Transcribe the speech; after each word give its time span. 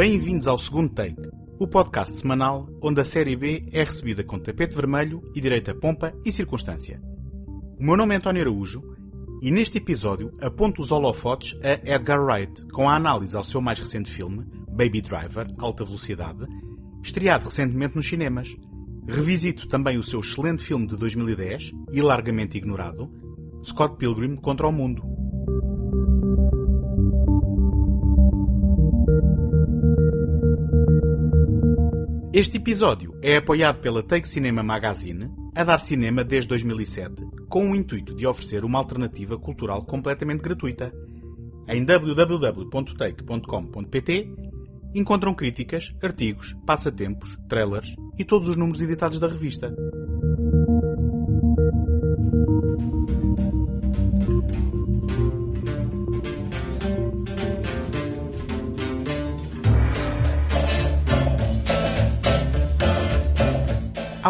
Bem-vindos 0.00 0.46
ao 0.46 0.56
segundo 0.56 0.88
take, 0.94 1.28
o 1.58 1.68
podcast 1.68 2.16
semanal 2.16 2.66
onde 2.80 3.02
a 3.02 3.04
série 3.04 3.36
B 3.36 3.62
é 3.70 3.80
recebida 3.84 4.24
com 4.24 4.38
tapete 4.38 4.74
vermelho 4.74 5.22
e 5.34 5.42
direita 5.42 5.74
pompa 5.74 6.14
e 6.24 6.32
circunstância. 6.32 6.98
O 7.78 7.84
meu 7.84 7.98
nome 7.98 8.14
é 8.14 8.16
António 8.16 8.40
Araújo 8.40 8.82
e 9.42 9.50
neste 9.50 9.76
episódio 9.76 10.34
aponto 10.40 10.80
os 10.80 10.90
holofotes 10.90 11.54
a 11.62 11.72
Edgar 11.96 12.18
Wright 12.18 12.64
com 12.68 12.88
a 12.88 12.96
análise 12.96 13.36
ao 13.36 13.44
seu 13.44 13.60
mais 13.60 13.78
recente 13.78 14.10
filme, 14.10 14.46
Baby 14.70 15.02
Driver, 15.02 15.46
Alta 15.58 15.84
Velocidade, 15.84 16.46
estreado 17.02 17.44
recentemente 17.44 17.94
nos 17.94 18.08
cinemas. 18.08 18.56
Revisito 19.06 19.68
também 19.68 19.98
o 19.98 20.02
seu 20.02 20.20
excelente 20.20 20.62
filme 20.62 20.86
de 20.86 20.96
2010 20.96 21.72
e 21.92 22.00
largamente 22.00 22.56
ignorado, 22.56 23.12
Scott 23.62 23.98
Pilgrim 23.98 24.36
contra 24.36 24.66
o 24.66 24.72
Mundo. 24.72 25.02
Este 32.32 32.58
episódio 32.58 33.18
é 33.20 33.38
apoiado 33.38 33.80
pela 33.80 34.04
Take 34.04 34.28
Cinema 34.28 34.62
Magazine, 34.62 35.28
a 35.52 35.64
dar 35.64 35.80
cinema 35.80 36.22
desde 36.22 36.50
2007, 36.50 37.26
com 37.48 37.72
o 37.72 37.74
intuito 37.74 38.14
de 38.14 38.24
oferecer 38.24 38.64
uma 38.64 38.78
alternativa 38.78 39.36
cultural 39.36 39.84
completamente 39.84 40.40
gratuita. 40.40 40.92
Em 41.66 41.84
www.take.com.pt 41.84 44.32
encontram 44.94 45.34
críticas, 45.34 45.92
artigos, 46.00 46.56
passatempos, 46.64 47.36
trailers 47.48 47.96
e 48.16 48.24
todos 48.24 48.48
os 48.48 48.54
números 48.54 48.80
editados 48.80 49.18
da 49.18 49.26
revista. 49.26 49.74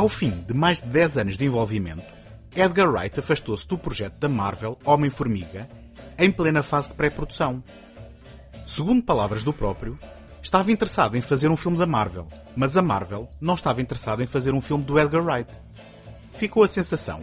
Ao 0.00 0.08
fim 0.08 0.42
de 0.48 0.54
mais 0.54 0.80
de 0.80 0.88
10 0.88 1.18
anos 1.18 1.36
de 1.36 1.44
envolvimento, 1.44 2.02
Edgar 2.56 2.90
Wright 2.90 3.20
afastou-se 3.20 3.68
do 3.68 3.76
projeto 3.76 4.14
da 4.14 4.30
Marvel 4.30 4.78
Homem-Formiga 4.82 5.68
em 6.18 6.32
plena 6.32 6.62
fase 6.62 6.88
de 6.88 6.94
pré-produção. 6.94 7.62
Segundo 8.64 9.02
palavras 9.02 9.44
do 9.44 9.52
próprio, 9.52 9.98
estava 10.42 10.72
interessado 10.72 11.18
em 11.18 11.20
fazer 11.20 11.50
um 11.50 11.56
filme 11.56 11.76
da 11.76 11.84
Marvel, 11.84 12.26
mas 12.56 12.78
a 12.78 12.82
Marvel 12.82 13.28
não 13.38 13.52
estava 13.52 13.82
interessada 13.82 14.22
em 14.22 14.26
fazer 14.26 14.54
um 14.54 14.60
filme 14.62 14.84
do 14.84 14.98
Edgar 14.98 15.22
Wright. 15.22 15.52
Ficou 16.32 16.64
a 16.64 16.68
sensação 16.68 17.20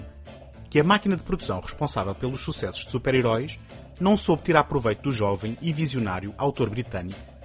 que 0.70 0.80
a 0.80 0.84
máquina 0.84 1.18
de 1.18 1.24
produção 1.24 1.60
responsável 1.60 2.14
pelos 2.14 2.42
sucessos 2.42 2.86
de 2.86 2.92
super-heróis 2.92 3.58
não 4.00 4.16
soube 4.16 4.44
tirar 4.44 4.66
proveito 4.66 5.02
do 5.02 5.12
jovem 5.12 5.58
e 5.64 5.74
visionário 5.74 6.32
autor 6.38 6.70
britânico 6.70 7.37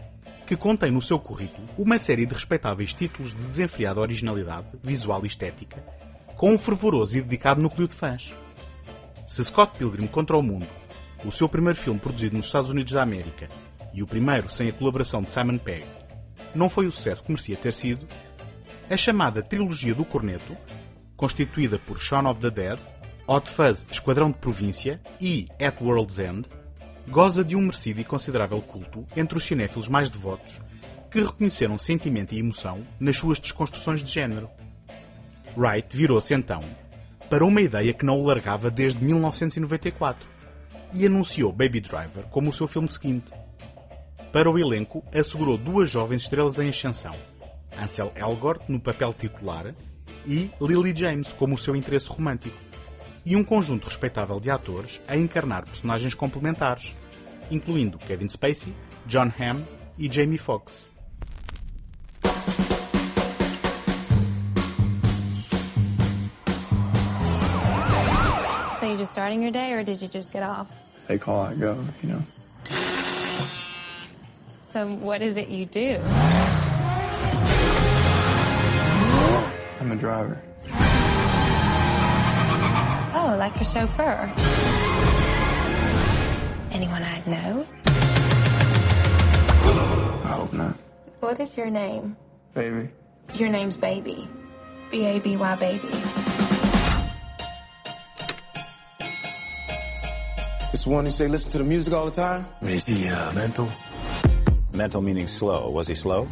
que 0.53 0.56
contém 0.56 0.91
no 0.91 1.00
seu 1.00 1.19
currículo 1.19 1.67
uma 1.78 1.98
série 1.98 2.27
de 2.27 2.34
respeitáveis 2.34 2.92
títulos 2.92 3.33
de 3.33 3.42
desenfreada 3.42 3.98
originalidade 3.98 4.67
visual 4.83 5.25
e 5.25 5.27
estética, 5.27 5.83
com 6.36 6.53
um 6.53 6.59
fervoroso 6.59 7.17
e 7.17 7.22
dedicado 7.22 7.62
núcleo 7.62 7.89
de 7.89 7.94
fãs. 7.94 8.34
Se 9.27 9.42
Scott 9.42 9.78
Pilgrim 9.78 10.06
contra 10.06 10.36
o 10.36 10.42
Mundo, 10.42 10.69
o 11.25 11.33
seu 11.33 11.48
primeiro 11.48 11.78
filme 11.78 11.98
produzido 11.98 12.36
nos 12.36 12.44
Estados 12.44 12.69
Unidos 12.69 12.92
da 12.92 13.03
América 13.03 13.48
e 13.94 14.03
o 14.03 14.06
primeiro 14.06 14.50
sem 14.50 14.69
a 14.69 14.75
colaboração 14.75 15.22
de 15.22 15.31
Simon 15.31 15.56
Pegg, 15.56 15.86
não 16.55 16.69
foi 16.69 16.87
o 16.87 16.92
sucesso 16.92 17.25
que 17.25 17.31
merecia 17.31 17.56
ter 17.56 17.72
sido, 17.72 18.06
a 18.91 18.97
chamada 18.98 19.42
Trilogia 19.42 19.94
do 19.94 20.05
Corneto, 20.05 20.55
constituída 21.16 21.78
por 21.78 21.98
Shaun 21.98 22.28
of 22.28 22.42
the 22.42 22.50
Dead, 22.50 22.78
Hot 23.26 23.49
Fuzz 23.49 23.87
Esquadrão 23.91 24.31
de 24.31 24.37
Província 24.37 25.00
e 25.19 25.49
At 25.59 25.81
World's 25.81 26.19
End, 26.19 26.47
goza 27.08 27.44
de 27.44 27.56
um 27.56 27.62
merecido 27.62 28.00
e 28.00 28.04
considerável 28.04 28.60
culto 28.60 29.06
entre 29.16 29.36
os 29.36 29.44
cinéfilos 29.44 29.88
mais 29.88 30.08
devotos, 30.08 30.60
que 31.10 31.20
reconheceram 31.20 31.76
sentimento 31.76 32.34
e 32.34 32.38
emoção 32.38 32.86
nas 32.98 33.16
suas 33.16 33.38
desconstruções 33.38 34.02
de 34.02 34.10
género. 34.10 34.48
Wright 35.56 35.94
virou-se 35.96 36.32
então 36.32 36.60
para 37.28 37.44
uma 37.44 37.60
ideia 37.60 37.92
que 37.92 38.04
não 38.04 38.20
o 38.20 38.26
largava 38.26 38.70
desde 38.70 39.02
1994 39.02 40.28
e 40.94 41.06
anunciou 41.06 41.52
Baby 41.52 41.80
Driver 41.80 42.24
como 42.30 42.50
o 42.50 42.52
seu 42.52 42.66
filme 42.66 42.88
seguinte. 42.88 43.32
Para 44.30 44.50
o 44.50 44.58
elenco, 44.58 45.04
assegurou 45.14 45.58
duas 45.58 45.90
jovens 45.90 46.22
estrelas 46.22 46.58
em 46.58 46.69
ascensão, 46.69 47.14
Ansel 47.78 48.12
Elgort 48.16 48.62
no 48.69 48.80
papel 48.80 49.14
titular 49.14 49.74
e 50.26 50.50
Lily 50.60 50.94
James 50.94 51.32
como 51.32 51.54
o 51.54 51.58
seu 51.58 51.74
interesse 51.76 52.08
romântico 52.08 52.72
e 53.25 53.37
um 53.37 53.44
conjunto 53.44 53.87
respeitável 53.87 54.41
de 54.41 54.50
atores 54.50 55.00
a 55.06 55.16
encarnar 55.16 55.65
personagens 55.65 56.15
complementares, 56.15 56.94
incluindo 57.50 57.99
Kevin 57.99 58.28
Spacey, 58.28 58.75
John 59.06 59.31
Hamm 59.38 59.65
e 59.99 60.10
Jamie 60.10 60.38
Foxx. 60.38 60.87
So 68.78 68.87
you 68.87 68.97
just 68.97 69.12
starting 69.12 69.43
your 69.43 69.53
day, 69.53 69.72
or 69.75 69.84
did 69.84 70.03
you 70.03 70.09
just 70.09 70.32
get 70.32 70.43
off? 70.43 70.69
They 71.06 71.19
call, 71.19 71.43
I 71.43 71.55
go, 71.55 71.78
you 72.03 72.09
know. 72.09 72.22
So 74.62 74.87
what 74.87 75.22
is 75.22 75.37
it 75.37 75.49
you 75.49 75.66
do? 75.66 76.00
I'm 79.81 79.93
a 79.93 79.97
driver. 79.97 80.43
Oh, 83.25 83.37
like 83.38 83.55
a 83.60 83.65
chauffeur. 83.65 84.28
Anyone 86.72 87.05
I'd 87.05 87.25
know? 87.25 87.65
I 90.25 90.34
hope 90.34 90.53
not. 90.53 90.75
What 91.21 91.38
is 91.38 91.56
your 91.56 91.71
name? 91.71 92.16
Baby. 92.53 92.88
Your 93.34 93.49
name's 93.49 93.77
Baby. 93.77 94.28
B 94.91 95.05
A 95.05 95.21
B 95.21 95.37
Y 95.37 95.55
Baby. 95.55 95.88
It's 100.72 100.82
the 100.82 100.91
one 100.91 101.05
who 101.05 101.12
say 101.12 101.28
listen 101.28 101.53
to 101.53 101.59
the 101.59 101.65
music 101.65 101.94
all 101.94 102.06
the 102.06 102.11
time? 102.11 102.44
Is 102.62 102.87
he 102.87 103.06
uh, 103.06 103.32
mental? 103.34 103.69
Mental 104.72 105.00
meaning 105.00 105.28
slow. 105.28 105.71
Was 105.71 105.87
he 105.87 105.94
slow? 105.94 106.27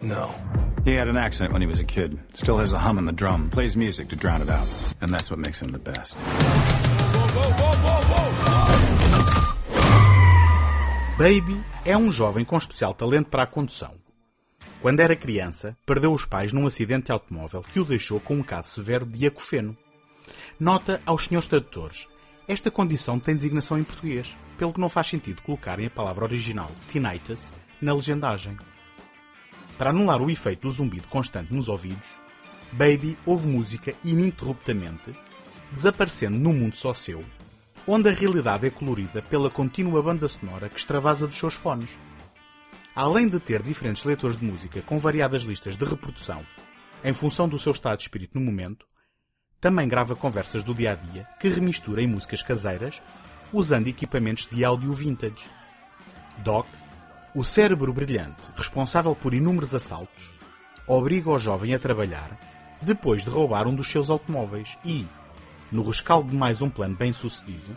No. 0.00 0.32
He 0.84 0.92
had 0.92 1.08
an 1.08 1.16
accident 1.16 1.54
when 1.54 1.62
he 1.62 1.66
was 1.66 1.80
a 1.80 1.84
kid. 1.84 2.18
Still 2.34 2.58
has 2.58 2.74
a 2.74 2.78
hum 2.78 2.98
in 2.98 3.06
the 3.06 3.12
drum. 3.12 3.48
Plays 3.48 3.74
music 3.74 4.08
to 4.08 4.16
drown 4.16 4.42
it 4.42 4.50
out. 4.50 4.68
And 5.00 5.08
that's 5.08 5.30
what 5.30 5.38
makes 5.38 5.62
him 5.62 5.72
the 5.72 5.78
best. 5.78 6.14
Baby 11.16 11.58
é 11.86 11.96
um 11.96 12.12
jovem 12.12 12.44
com 12.44 12.58
especial 12.58 12.92
talento 12.92 13.30
para 13.30 13.44
a 13.44 13.46
condução. 13.46 13.92
Quando 14.82 15.00
era 15.00 15.16
criança, 15.16 15.74
perdeu 15.86 16.12
os 16.12 16.26
pais 16.26 16.52
num 16.52 16.66
acidente 16.66 17.06
de 17.06 17.12
automóvel 17.12 17.62
que 17.62 17.80
o 17.80 17.84
deixou 17.84 18.20
com 18.20 18.34
um 18.34 18.42
caso 18.42 18.68
severo 18.68 19.06
de 19.06 19.26
acofeno. 19.26 19.74
Nota 20.60 21.00
aos 21.06 21.24
senhores 21.24 21.48
tradutores. 21.48 22.06
Esta 22.46 22.70
condição 22.70 23.18
tem 23.18 23.34
designação 23.34 23.78
em 23.78 23.84
português, 23.84 24.36
pelo 24.58 24.74
que 24.74 24.80
não 24.80 24.90
faz 24.90 25.06
sentido 25.06 25.40
colocarem 25.40 25.86
a 25.86 25.90
palavra 25.90 26.24
original 26.24 26.70
tinnitus 26.88 27.50
na 27.80 27.94
legendagem. 27.94 28.58
Para 29.78 29.90
anular 29.90 30.22
o 30.22 30.30
efeito 30.30 30.62
do 30.62 30.70
zumbido 30.70 31.08
constante 31.08 31.52
nos 31.52 31.68
ouvidos, 31.68 32.06
Baby 32.72 33.16
ouve 33.26 33.46
música 33.46 33.94
ininterruptamente, 34.04 35.14
desaparecendo 35.70 36.38
num 36.38 36.52
mundo 36.52 36.76
só 36.76 36.94
seu, 36.94 37.24
onde 37.86 38.08
a 38.08 38.12
realidade 38.12 38.66
é 38.66 38.70
colorida 38.70 39.22
pela 39.22 39.50
contínua 39.50 40.02
banda 40.02 40.28
sonora 40.28 40.68
que 40.68 40.78
extravasa 40.78 41.26
dos 41.26 41.36
seus 41.36 41.54
fones. 41.54 41.90
Além 42.94 43.28
de 43.28 43.40
ter 43.40 43.62
diferentes 43.62 44.04
leitores 44.04 44.36
de 44.36 44.44
música 44.44 44.80
com 44.82 44.98
variadas 44.98 45.42
listas 45.42 45.76
de 45.76 45.84
reprodução, 45.84 46.44
em 47.02 47.12
função 47.12 47.48
do 47.48 47.58
seu 47.58 47.72
estado 47.72 47.98
de 47.98 48.04
espírito 48.04 48.38
no 48.38 48.44
momento, 48.44 48.86
também 49.60 49.88
grava 49.88 50.14
conversas 50.14 50.62
do 50.62 50.74
dia 50.74 50.92
a 50.92 50.94
dia 50.94 51.26
que 51.40 51.48
remistura 51.48 52.02
em 52.02 52.06
músicas 52.06 52.42
caseiras, 52.42 53.02
usando 53.52 53.88
equipamentos 53.88 54.46
de 54.46 54.64
áudio 54.64 54.92
vintage. 54.92 55.44
Doc, 56.38 56.66
o 57.34 57.42
cérebro 57.42 57.92
brilhante 57.92 58.52
responsável 58.56 59.14
por 59.14 59.34
inúmeros 59.34 59.74
assaltos, 59.74 60.24
obriga 60.86 61.30
o 61.30 61.38
jovem 61.38 61.74
a 61.74 61.78
trabalhar 61.78 62.38
depois 62.80 63.24
de 63.24 63.30
roubar 63.30 63.66
um 63.66 63.74
dos 63.74 63.88
seus 63.88 64.08
automóveis 64.08 64.78
e, 64.84 65.06
no 65.72 65.82
rescaldo 65.82 66.30
de 66.30 66.36
mais 66.36 66.62
um 66.62 66.70
plano 66.70 66.94
bem 66.94 67.12
sucedido, 67.12 67.76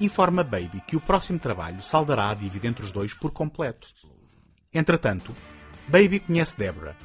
informa 0.00 0.44
Baby 0.44 0.82
que 0.86 0.96
o 0.96 1.00
próximo 1.00 1.38
trabalho 1.38 1.82
saldará 1.82 2.30
a 2.30 2.34
dívida 2.34 2.66
entre 2.66 2.84
os 2.84 2.92
dois 2.92 3.14
por 3.14 3.30
completo. 3.30 3.88
Entretanto, 4.72 5.34
Baby 5.88 6.20
conhece 6.20 6.58
Deborah, 6.58 6.96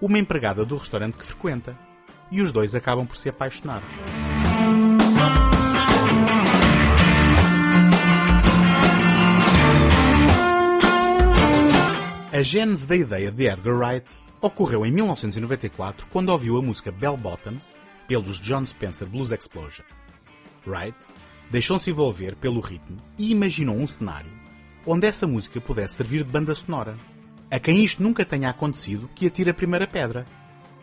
uma 0.00 0.18
empregada 0.18 0.64
do 0.64 0.76
restaurante 0.76 1.16
que 1.16 1.24
frequenta, 1.24 1.78
e 2.30 2.42
os 2.42 2.50
dois 2.50 2.74
acabam 2.74 3.06
por 3.06 3.16
se 3.16 3.28
apaixonar. 3.28 3.82
A 12.34 12.42
gênese 12.42 12.84
da 12.84 12.96
ideia 12.96 13.30
de 13.30 13.46
Edgar 13.46 13.76
Wright 13.76 14.10
ocorreu 14.40 14.84
em 14.84 14.90
1994 14.90 16.04
quando 16.10 16.30
ouviu 16.30 16.58
a 16.58 16.62
música 16.62 16.90
Bell 16.90 17.16
Bottoms 17.16 17.72
pelos 18.08 18.40
John 18.40 18.66
Spencer 18.66 19.06
Blues 19.06 19.30
Explosion. 19.30 19.84
Wright 20.66 20.98
deixou-se 21.48 21.88
envolver 21.88 22.34
pelo 22.34 22.58
ritmo 22.58 22.96
e 23.16 23.30
imaginou 23.30 23.76
um 23.76 23.86
cenário 23.86 24.32
onde 24.84 25.06
essa 25.06 25.28
música 25.28 25.60
pudesse 25.60 25.94
servir 25.94 26.24
de 26.24 26.32
banda 26.32 26.52
sonora. 26.56 26.96
A 27.52 27.60
quem 27.60 27.84
isto 27.84 28.02
nunca 28.02 28.24
tenha 28.24 28.50
acontecido, 28.50 29.08
que 29.14 29.28
atire 29.28 29.50
a 29.50 29.54
primeira 29.54 29.86
pedra. 29.86 30.26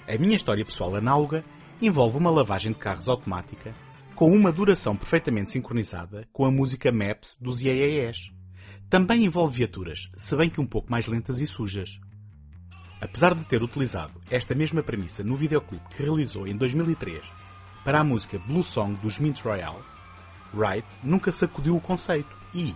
A 0.08 0.18
minha 0.18 0.38
história 0.38 0.64
pessoal 0.64 0.96
análoga 0.96 1.44
envolve 1.82 2.18
uma 2.18 2.32
lavagem 2.32 2.72
de 2.72 2.78
carros 2.78 3.10
automática 3.10 3.76
com 4.16 4.32
uma 4.32 4.54
duração 4.54 4.96
perfeitamente 4.96 5.52
sincronizada 5.52 6.26
com 6.32 6.46
a 6.46 6.52
música 6.52 6.94
Maps 6.94 7.38
dos 7.42 7.62
IAES. 7.62 8.32
Também 8.92 9.24
envolve 9.24 9.60
viaturas, 9.60 10.12
se 10.18 10.36
bem 10.36 10.50
que 10.50 10.60
um 10.60 10.66
pouco 10.66 10.92
mais 10.92 11.08
lentas 11.08 11.40
e 11.40 11.48
sujas. 11.48 11.98
Apesar 13.00 13.34
de 13.34 13.46
ter 13.46 13.64
utilizado 13.64 14.12
esta 14.30 14.54
mesma 14.54 14.84
premissa 14.84 15.24
no 15.24 15.38
videoclipe 15.38 15.96
que 15.96 16.04
realizou 16.04 16.46
em 16.46 16.58
2003 16.58 17.24
para 17.86 18.02
a 18.02 18.04
música 18.04 18.38
Blue 18.38 18.66
Song 18.66 18.94
dos 19.02 19.18
Mint 19.18 19.40
Royale, 19.40 19.80
Wright 20.54 20.86
nunca 21.02 21.32
sacudiu 21.32 21.78
o 21.78 21.80
conceito 21.80 22.36
e, 22.54 22.76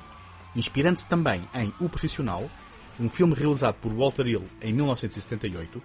inspirando-se 0.56 1.06
também 1.06 1.44
em 1.54 1.74
O 1.82 1.90
Profissional, 1.90 2.50
um 2.98 3.10
filme 3.10 3.36
realizado 3.36 3.76
por 3.82 3.94
Walter 3.94 4.26
Hill 4.26 4.50
em 4.62 4.72
1978, 4.72 5.84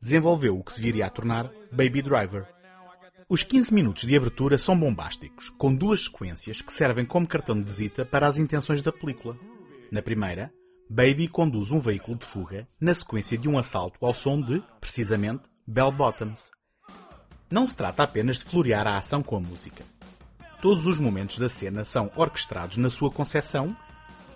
desenvolveu 0.00 0.58
o 0.58 0.64
que 0.64 0.72
se 0.72 0.80
viria 0.80 1.04
a 1.04 1.10
tornar 1.10 1.50
Baby 1.70 2.00
Driver. 2.00 2.46
Os 3.28 3.42
15 3.42 3.74
minutos 3.74 4.06
de 4.06 4.16
abertura 4.16 4.56
são 4.56 4.78
bombásticos, 4.78 5.50
com 5.50 5.74
duas 5.74 6.04
sequências 6.04 6.62
que 6.62 6.72
servem 6.72 7.04
como 7.04 7.28
cartão 7.28 7.54
de 7.54 7.64
visita 7.64 8.06
para 8.06 8.26
as 8.26 8.38
intenções 8.38 8.80
da 8.80 8.90
película. 8.90 9.36
Na 9.90 10.02
primeira, 10.02 10.52
Baby 10.88 11.28
conduz 11.28 11.70
um 11.70 11.80
veículo 11.80 12.16
de 12.16 12.24
fuga 12.24 12.68
na 12.80 12.94
sequência 12.94 13.36
de 13.36 13.48
um 13.48 13.58
assalto 13.58 14.04
ao 14.04 14.14
som 14.14 14.40
de, 14.40 14.62
precisamente, 14.80 15.42
Bell 15.66 15.92
Bottoms. 15.92 16.50
Não 17.50 17.66
se 17.66 17.76
trata 17.76 18.02
apenas 18.02 18.38
de 18.38 18.44
florear 18.44 18.86
a 18.86 18.98
ação 18.98 19.22
com 19.22 19.36
a 19.36 19.40
música. 19.40 19.84
Todos 20.60 20.86
os 20.86 20.98
momentos 20.98 21.38
da 21.38 21.48
cena 21.48 21.84
são 21.84 22.10
orquestrados 22.16 22.76
na 22.76 22.90
sua 22.90 23.10
concepção 23.10 23.76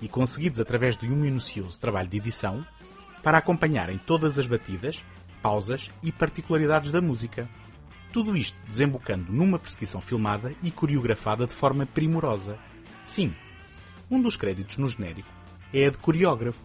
e 0.01 0.09
conseguidos 0.09 0.61
através 0.61 0.97
de 0.97 1.07
um 1.07 1.17
minucioso 1.17 1.79
trabalho 1.79 2.09
de 2.09 2.17
edição 2.17 2.65
para 3.23 3.39
acompanharem 3.39 3.99
todas 3.99 4.39
as 4.39 4.47
batidas, 4.47 5.05
pausas 5.43 5.91
e 6.03 6.13
particularidades 6.13 6.91
da 6.91 7.01
música. 7.01 7.49
Tudo 8.13 8.37
isto 8.37 8.57
desembocando 8.67 9.33
numa 9.33 9.59
perseguição 9.59 10.01
filmada 10.01 10.53
e 10.63 10.71
coreografada 10.71 11.47
de 11.47 11.53
forma 11.53 11.87
primorosa. 11.87 12.59
Sim, 13.05 13.35
um 14.11 14.21
dos 14.21 14.37
créditos 14.37 14.77
no 14.77 14.89
genérico 14.89 15.40
é 15.73 15.87
a 15.87 15.91
de 15.91 15.99
coreógrafo, 15.99 16.61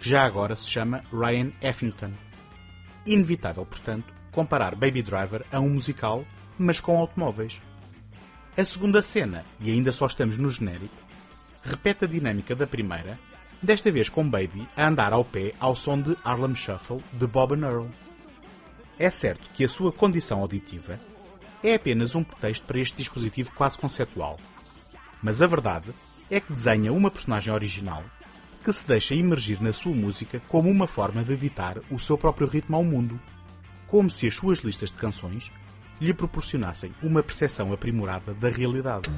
que 0.00 0.08
já 0.08 0.24
agora 0.24 0.54
se 0.54 0.68
chama 0.68 1.04
Ryan 1.12 1.50
Effington. 1.60 2.12
Inevitável, 3.06 3.66
portanto, 3.66 4.12
comparar 4.30 4.74
Baby 4.74 5.02
Driver 5.02 5.44
a 5.52 5.60
um 5.60 5.70
musical, 5.70 6.24
mas 6.58 6.80
com 6.80 6.98
automóveis. 6.98 7.60
A 8.56 8.64
segunda 8.64 9.02
cena, 9.02 9.44
e 9.60 9.70
ainda 9.70 9.92
só 9.92 10.06
estamos 10.06 10.38
no 10.38 10.48
genérico, 10.48 10.94
repete 11.64 12.04
a 12.04 12.08
dinâmica 12.08 12.54
da 12.54 12.66
primeira, 12.66 13.18
desta 13.60 13.90
vez 13.90 14.08
com 14.08 14.28
Baby 14.28 14.68
a 14.76 14.86
andar 14.86 15.12
ao 15.12 15.24
pé 15.24 15.52
ao 15.58 15.74
som 15.74 16.00
de 16.00 16.16
Harlem 16.22 16.54
Shuffle 16.54 17.02
de 17.12 17.26
Bob 17.26 17.54
and 17.54 17.66
Earl. 17.66 17.88
É 18.98 19.10
certo 19.10 19.48
que 19.54 19.64
a 19.64 19.68
sua 19.68 19.90
condição 19.90 20.40
auditiva 20.40 21.00
é 21.62 21.74
apenas 21.74 22.14
um 22.14 22.22
pretexto 22.22 22.66
para 22.66 22.78
este 22.78 22.96
dispositivo 22.96 23.50
quase 23.56 23.76
conceptual, 23.78 24.38
mas 25.22 25.42
a 25.42 25.46
verdade 25.46 25.90
é 26.30 26.38
que 26.38 26.52
desenha 26.52 26.92
uma 26.92 27.10
personagem 27.10 27.52
original 27.52 28.04
que 28.64 28.72
se 28.72 28.86
deixa 28.86 29.14
emergir 29.14 29.60
na 29.60 29.74
sua 29.74 29.92
música 29.92 30.40
como 30.48 30.70
uma 30.70 30.86
forma 30.86 31.22
de 31.22 31.36
ditar 31.36 31.76
o 31.90 31.98
seu 31.98 32.16
próprio 32.16 32.48
ritmo 32.48 32.76
ao 32.76 32.82
mundo, 32.82 33.20
como 33.86 34.10
se 34.10 34.26
as 34.26 34.34
suas 34.34 34.60
listas 34.60 34.90
de 34.90 34.96
canções 34.96 35.52
lhe 36.00 36.14
proporcionassem 36.14 36.94
uma 37.02 37.22
percepção 37.22 37.74
aprimorada 37.74 38.32
da 38.32 38.48
realidade. 38.48 39.10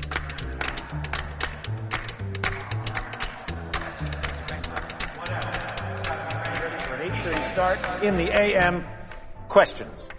Start 7.52 7.78
in 8.02 8.16
the 8.18 8.30
AM. 8.34 8.84
Questions. 9.48 10.10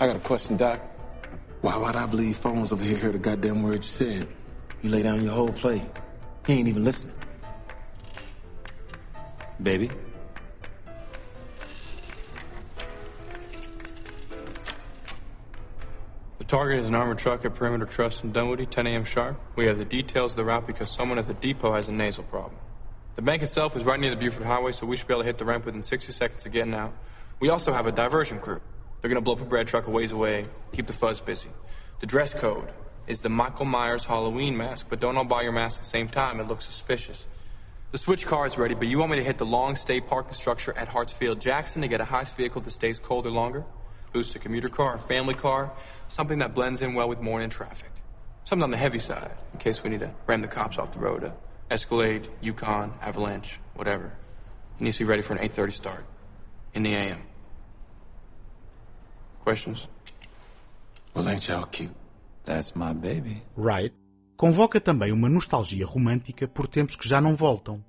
I 0.00 0.06
got 0.06 0.16
a 0.16 0.20
question, 0.20 0.56
Doc. 0.56 0.80
Why 1.60 1.76
would 1.76 1.94
I 1.94 2.06
believe 2.06 2.38
phones 2.38 2.72
over 2.72 2.82
here 2.82 2.96
heard 2.96 3.16
a 3.16 3.18
goddamn 3.18 3.64
word 3.64 3.82
you 3.82 3.90
said? 3.90 4.28
You 4.80 4.90
lay 4.90 5.02
down 5.02 5.22
your 5.24 5.34
whole 5.34 5.52
play. 5.52 5.82
He 6.46 6.54
ain't 6.54 6.68
even 6.68 6.84
listening. 6.84 7.17
Baby? 9.62 9.90
The 16.38 16.44
target 16.44 16.80
is 16.80 16.86
an 16.86 16.94
armored 16.94 17.18
truck 17.18 17.44
at 17.44 17.54
Perimeter 17.54 17.84
Trust 17.84 18.22
in 18.22 18.32
Dunwoody, 18.32 18.66
10 18.66 18.86
a.m. 18.86 19.04
sharp. 19.04 19.38
We 19.56 19.66
have 19.66 19.78
the 19.78 19.84
details 19.84 20.32
of 20.32 20.36
the 20.36 20.44
route 20.44 20.66
because 20.66 20.90
someone 20.90 21.18
at 21.18 21.26
the 21.26 21.34
depot 21.34 21.72
has 21.72 21.88
a 21.88 21.92
nasal 21.92 22.24
problem. 22.24 22.56
The 23.16 23.22
bank 23.22 23.42
itself 23.42 23.76
is 23.76 23.82
right 23.82 23.98
near 23.98 24.10
the 24.10 24.16
Buford 24.16 24.46
Highway, 24.46 24.70
so 24.70 24.86
we 24.86 24.96
should 24.96 25.08
be 25.08 25.14
able 25.14 25.22
to 25.22 25.26
hit 25.26 25.38
the 25.38 25.44
ramp 25.44 25.66
within 25.66 25.82
60 25.82 26.12
seconds 26.12 26.46
of 26.46 26.52
getting 26.52 26.72
out. 26.72 26.94
We 27.40 27.48
also 27.48 27.72
have 27.72 27.86
a 27.88 27.92
diversion 27.92 28.38
crew. 28.38 28.60
They're 29.00 29.08
gonna 29.08 29.20
blow 29.20 29.34
up 29.34 29.40
a 29.40 29.44
bread 29.44 29.66
truck 29.66 29.88
a 29.88 29.90
ways 29.90 30.12
away, 30.12 30.46
keep 30.72 30.86
the 30.86 30.92
fuzz 30.92 31.20
busy. 31.20 31.48
The 31.98 32.06
dress 32.06 32.32
code 32.32 32.70
is 33.08 33.20
the 33.20 33.28
Michael 33.28 33.64
Myers 33.64 34.04
Halloween 34.04 34.56
mask, 34.56 34.86
but 34.88 35.00
don't 35.00 35.16
all 35.16 35.24
buy 35.24 35.42
your 35.42 35.52
mask 35.52 35.78
at 35.78 35.82
the 35.82 35.90
same 35.90 36.08
time. 36.08 36.38
It 36.38 36.46
looks 36.46 36.64
suspicious. 36.64 37.26
The 37.90 37.96
switch 37.96 38.26
car 38.26 38.46
is 38.46 38.58
ready, 38.58 38.74
but 38.74 38.86
you 38.86 38.98
want 38.98 39.12
me 39.12 39.16
to 39.16 39.24
hit 39.24 39.38
the 39.38 39.46
long 39.46 39.74
stay 39.74 39.98
parking 39.98 40.34
structure 40.34 40.76
at 40.76 40.88
Hartsfield 40.88 41.40
Jackson 41.40 41.80
to 41.80 41.88
get 41.88 42.02
a 42.02 42.04
heist 42.04 42.36
vehicle 42.36 42.60
that 42.60 42.70
stays 42.70 42.98
colder 42.98 43.30
longer? 43.30 43.64
Boost 44.12 44.36
a 44.36 44.38
commuter 44.38 44.68
car, 44.68 44.96
a 44.96 44.98
family 44.98 45.32
car, 45.32 45.72
something 46.08 46.40
that 46.40 46.54
blends 46.54 46.82
in 46.82 46.92
well 46.92 47.08
with 47.08 47.20
morning 47.20 47.48
traffic. 47.48 47.90
Something 48.44 48.64
on 48.64 48.70
the 48.70 48.76
heavy 48.76 48.98
side, 48.98 49.30
in 49.54 49.58
case 49.58 49.82
we 49.82 49.88
need 49.88 50.00
to 50.00 50.12
ram 50.26 50.42
the 50.42 50.48
cops 50.48 50.76
off 50.76 50.92
the 50.92 50.98
road. 50.98 51.24
A 51.24 51.32
Escalade, 51.70 52.28
Yukon, 52.42 52.92
Avalanche, 53.00 53.58
whatever. 53.74 54.12
It 54.78 54.82
needs 54.82 54.96
to 54.98 55.04
be 55.04 55.08
ready 55.08 55.22
for 55.22 55.34
an 55.34 55.38
8.30 55.38 55.72
start. 55.72 56.04
In 56.74 56.82
the 56.82 56.94
AM. 56.94 57.22
Questions? 59.40 59.86
Well, 61.14 61.26
ain't 61.26 61.48
y'all 61.48 61.64
cute? 61.64 61.94
That's 62.44 62.76
my 62.76 62.92
baby. 62.92 63.42
Wright 63.56 63.92
convoca 64.38 64.80
também 64.80 65.10
uma 65.10 65.28
nostalgia 65.28 65.84
romântica 65.84 66.46
por 66.46 66.68
tempos 66.68 66.94
que 66.94 67.08
já 67.08 67.20
não 67.20 67.34
voltam. 67.34 67.84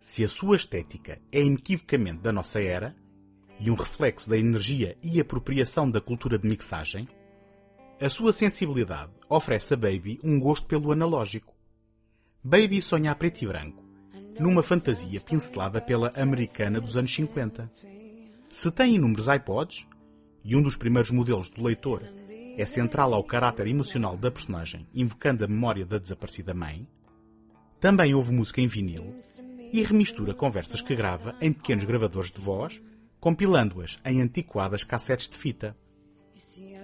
Se 0.00 0.24
a 0.24 0.28
sua 0.28 0.56
estética 0.56 1.16
é 1.30 1.40
inequivocamente 1.40 2.18
da 2.18 2.32
nossa 2.32 2.60
era 2.60 2.92
e 3.60 3.70
um 3.70 3.76
reflexo 3.76 4.28
da 4.28 4.36
energia 4.36 4.98
e 5.00 5.20
apropriação 5.20 5.88
da 5.88 6.00
cultura 6.00 6.36
de 6.36 6.48
mixagem, 6.48 7.08
a 8.00 8.08
sua 8.08 8.32
sensibilidade 8.32 9.12
oferece 9.28 9.74
a 9.74 9.76
Baby 9.76 10.18
um 10.24 10.40
gosto 10.40 10.66
pelo 10.66 10.90
analógico. 10.90 11.54
Baby 12.42 12.82
sonha 12.82 13.12
a 13.12 13.14
preto 13.14 13.40
e 13.42 13.46
branco, 13.46 13.84
numa 14.40 14.60
fantasia 14.60 15.20
pincelada 15.20 15.80
pela 15.80 16.10
americana 16.16 16.80
dos 16.80 16.96
anos 16.96 17.14
50. 17.14 17.70
Se 18.50 18.72
tem 18.72 18.96
inúmeros 18.96 19.28
iPods, 19.28 19.86
e 20.44 20.56
um 20.56 20.62
dos 20.62 20.74
primeiros 20.74 21.12
modelos 21.12 21.48
do 21.48 21.62
leitor 21.62 22.02
é 22.56 22.64
central 22.64 23.14
ao 23.14 23.24
caráter 23.24 23.66
emocional 23.66 24.16
da 24.16 24.30
personagem, 24.30 24.86
invocando 24.94 25.44
a 25.44 25.48
memória 25.48 25.86
da 25.86 25.98
desaparecida 25.98 26.52
mãe, 26.52 26.86
também 27.82 28.14
houve 28.14 28.32
música 28.32 28.60
em 28.60 28.68
vinil 28.68 29.16
e 29.72 29.82
remistura 29.82 30.32
conversas 30.32 30.80
que 30.80 30.94
grava 30.94 31.34
em 31.40 31.52
pequenos 31.52 31.82
gravadores 31.82 32.30
de 32.30 32.40
voz, 32.40 32.80
compilando-as 33.18 33.98
em 34.04 34.22
antiquadas 34.22 34.84
cassetes 34.84 35.28
de 35.28 35.36
fita. 35.36 35.76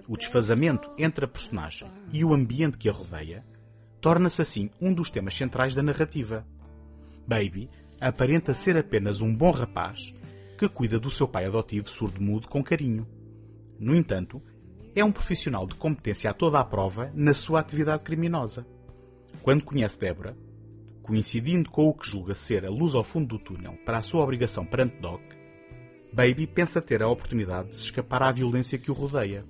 O 0.09 0.17
desfazamento 0.17 0.91
entre 0.99 1.25
a 1.25 1.29
personagem 1.29 1.89
e 2.13 2.25
o 2.25 2.35
ambiente 2.35 2.79
que 2.79 2.89
a 2.89 2.93
rodeia 2.93 3.45
torna-se 4.01 4.43
assim 4.43 4.71
um 4.81 4.93
dos 4.93 5.09
temas 5.09 5.37
centrais 5.37 5.73
da 5.73 5.85
narrativa. 5.85 6.45
Baby 7.27 7.71
aparenta 8.01 8.53
ser 8.53 8.77
apenas 8.77 9.21
um 9.21 9.33
bom 9.33 9.53
rapaz 9.53 10.13
que 10.59 10.69
cuida 10.69 10.99
do 10.99 11.13
seu 11.13 11.29
pai 11.29 11.45
adotivo 11.45 11.89
surdo-mudo 11.89 12.49
com 12.49 12.65
carinho. 12.65 13.07
No 13.79 13.95
entanto, 13.95 14.43
é 15.01 15.05
um 15.05 15.13
profissional 15.13 15.67
de 15.67 15.75
competência 15.75 16.31
a 16.31 16.35
toda 16.35 16.59
a 16.59 16.65
prova 16.65 17.11
na 17.15 17.35
sua 17.35 17.61
atividade 17.61 18.03
criminosa. 18.03 18.67
Quando 19.43 19.65
conhece 19.65 19.99
Débora, 19.99 20.37
coincidindo 21.03 21.71
com 21.71 21.89
o 21.89 21.95
que 21.95 22.09
julga 22.09 22.35
ser 22.35 22.65
a 22.65 22.71
luz 22.71 22.95
ao 22.95 23.05
fundo 23.05 23.37
do 23.37 23.39
túnel 23.39 23.75
para 23.85 23.99
a 23.99 24.03
sua 24.03 24.23
obrigação 24.23 24.65
perante 24.65 25.01
Doc, 25.01 25.21
Baby 26.13 26.47
pensa 26.47 26.81
ter 26.81 27.03
a 27.03 27.09
oportunidade 27.09 27.69
de 27.69 27.77
se 27.77 27.85
escapar 27.85 28.23
à 28.23 28.33
violência 28.33 28.79
que 28.79 28.91
o 28.91 28.95
rodeia. 28.95 29.43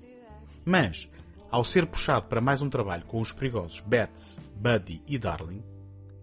Mas, 0.65 1.09
ao 1.49 1.63
ser 1.63 1.85
puxado 1.85 2.27
para 2.27 2.41
mais 2.41 2.61
um 2.61 2.69
trabalho 2.69 3.05
com 3.05 3.21
os 3.21 3.31
perigosos 3.31 3.79
Bats, 3.79 4.37
Buddy 4.55 5.01
e 5.07 5.17
Darling, 5.17 5.63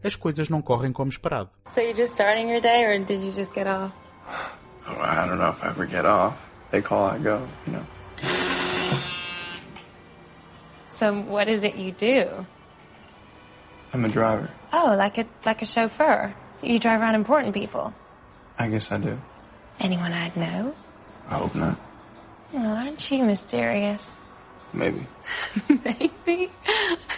as 0.04 0.14
coisas 0.14 0.49
não 0.49 0.62
correm 0.62 0.92
como 0.92 1.11
esperado. 1.11 1.50
So 1.75 1.80
you 1.80 1.95
just 1.95 2.12
starting 2.12 2.50
your 2.50 2.61
day, 2.61 2.85
or 2.85 2.99
did 2.99 3.23
you 3.23 3.33
just 3.33 3.54
get 3.54 3.66
off? 3.66 3.92
Oh, 4.87 4.92
I 5.02 5.26
don't 5.26 5.38
know 5.38 5.50
if 5.50 5.64
I 5.64 5.68
ever 5.68 5.87
get 5.87 6.04
off. 6.04 6.37
They 6.71 6.83
call, 6.83 7.06
I 7.06 7.18
go, 7.18 7.40
you 7.66 7.73
know. 7.73 7.87
So 10.97 11.12
what 11.12 11.47
is 11.47 11.62
it 11.62 11.75
you 11.76 11.93
do? 11.93 12.47
I'm 13.93 14.07
a 14.07 14.09
driver. 14.09 14.49
Oh, 14.73 14.95
like 14.97 15.19
a 15.19 15.26
like 15.45 15.61
a 15.61 15.67
chauffeur. 15.67 16.35
You 16.62 16.79
drive 16.79 17.03
around 17.03 17.17
important 17.17 17.53
people. 17.53 17.93
I 18.59 18.69
guess 18.69 18.91
I 18.91 18.97
do. 18.97 19.19
Anyone 19.79 20.15
I'd 20.15 20.35
know? 20.38 20.75
I 21.29 21.35
hope 21.35 21.55
not. 21.55 21.79
Well, 22.50 22.75
aren't 22.75 23.11
you 23.11 23.25
mysterious? 23.26 24.19
Maybe. 24.73 25.07
Maybe. 25.69 26.50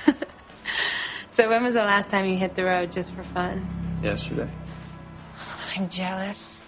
so 1.30 1.48
when 1.48 1.62
was 1.62 1.74
the 1.74 1.84
last 1.84 2.10
time 2.10 2.26
you 2.26 2.36
hit 2.36 2.56
the 2.56 2.64
road 2.64 2.90
just 2.90 3.14
for 3.14 3.22
fun? 3.22 3.64
yesterday. 4.02 4.50
I'm 5.76 5.88
jealous. 5.88 6.58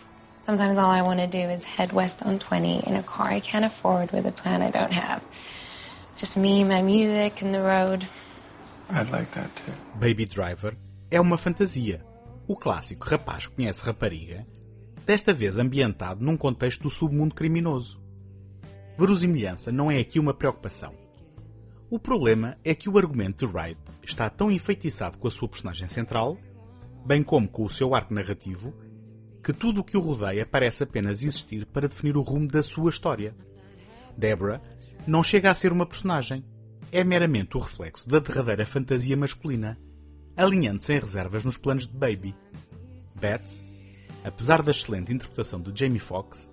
Sometimes 0.43 0.79
all 0.79 0.90
I 0.90 1.02
want 1.02 1.19
to 1.19 1.26
do 1.26 1.38
is 1.38 1.64
head 1.64 1.93
west 1.93 2.23
on 2.23 2.38
20 2.38 2.87
in 2.87 2.95
a 2.95 3.02
car 3.02 3.26
I 3.26 3.40
can't 3.40 3.64
afford 3.64 4.12
with 4.12 4.26
a 4.26 4.33
plan 4.33 4.62
I 4.62 4.71
don't 4.71 4.93
have. 4.93 5.23
Just 6.20 6.36
me, 6.36 6.62
my 6.64 6.82
music, 6.82 7.42
and 7.42 7.50
the 7.50 7.62
road. 7.62 8.06
I'd 8.90 9.10
like 9.10 9.30
that 9.30 9.48
too. 9.54 9.72
Baby 9.98 10.26
Driver 10.26 10.76
é 11.10 11.18
uma 11.18 11.38
fantasia. 11.38 12.04
O 12.46 12.54
clássico 12.54 13.08
rapaz 13.08 13.46
que 13.46 13.54
conhece 13.54 13.82
rapariga, 13.86 14.46
desta 15.06 15.32
vez 15.32 15.56
ambientado 15.56 16.22
num 16.22 16.36
contexto 16.36 16.82
do 16.82 16.90
submundo 16.90 17.34
criminoso. 17.34 18.02
Verosimilhança 18.98 19.72
não 19.72 19.90
é 19.90 19.98
aqui 19.98 20.20
uma 20.20 20.34
preocupação. 20.34 20.92
O 21.88 21.98
problema 21.98 22.58
é 22.62 22.74
que 22.74 22.90
o 22.90 22.98
argumento 22.98 23.46
de 23.46 23.50
Wright 23.50 23.80
está 24.02 24.28
tão 24.28 24.50
enfeitiçado 24.50 25.16
com 25.16 25.26
a 25.26 25.30
sua 25.30 25.48
personagem 25.48 25.88
central, 25.88 26.36
bem 27.06 27.22
como 27.22 27.48
com 27.48 27.64
o 27.64 27.70
seu 27.70 27.94
arco 27.94 28.12
narrativo, 28.12 28.74
que 29.42 29.54
tudo 29.54 29.80
o 29.80 29.84
que 29.84 29.96
o 29.96 30.00
rodeia 30.00 30.44
parece 30.44 30.82
apenas 30.82 31.22
existir 31.22 31.64
para 31.64 31.88
definir 31.88 32.18
o 32.18 32.22
rumo 32.22 32.46
da 32.46 32.62
sua 32.62 32.90
história. 32.90 33.34
Deborah 34.20 34.60
não 35.06 35.22
chega 35.22 35.50
a 35.50 35.54
ser 35.54 35.72
uma 35.72 35.86
personagem, 35.86 36.44
é 36.92 37.02
meramente 37.02 37.56
o 37.56 37.60
reflexo 37.60 38.08
da 38.08 38.18
derradeira 38.18 38.66
fantasia 38.66 39.16
masculina, 39.16 39.78
alinhando-se 40.36 40.86
sem 40.86 41.00
reservas 41.00 41.42
nos 41.42 41.56
planos 41.56 41.86
de 41.86 41.96
Baby. 41.96 42.36
Bats, 43.14 43.64
apesar 44.22 44.62
da 44.62 44.70
excelente 44.70 45.12
interpretação 45.12 45.60
de 45.60 45.72
Jamie 45.74 45.98
Foxx, 45.98 46.50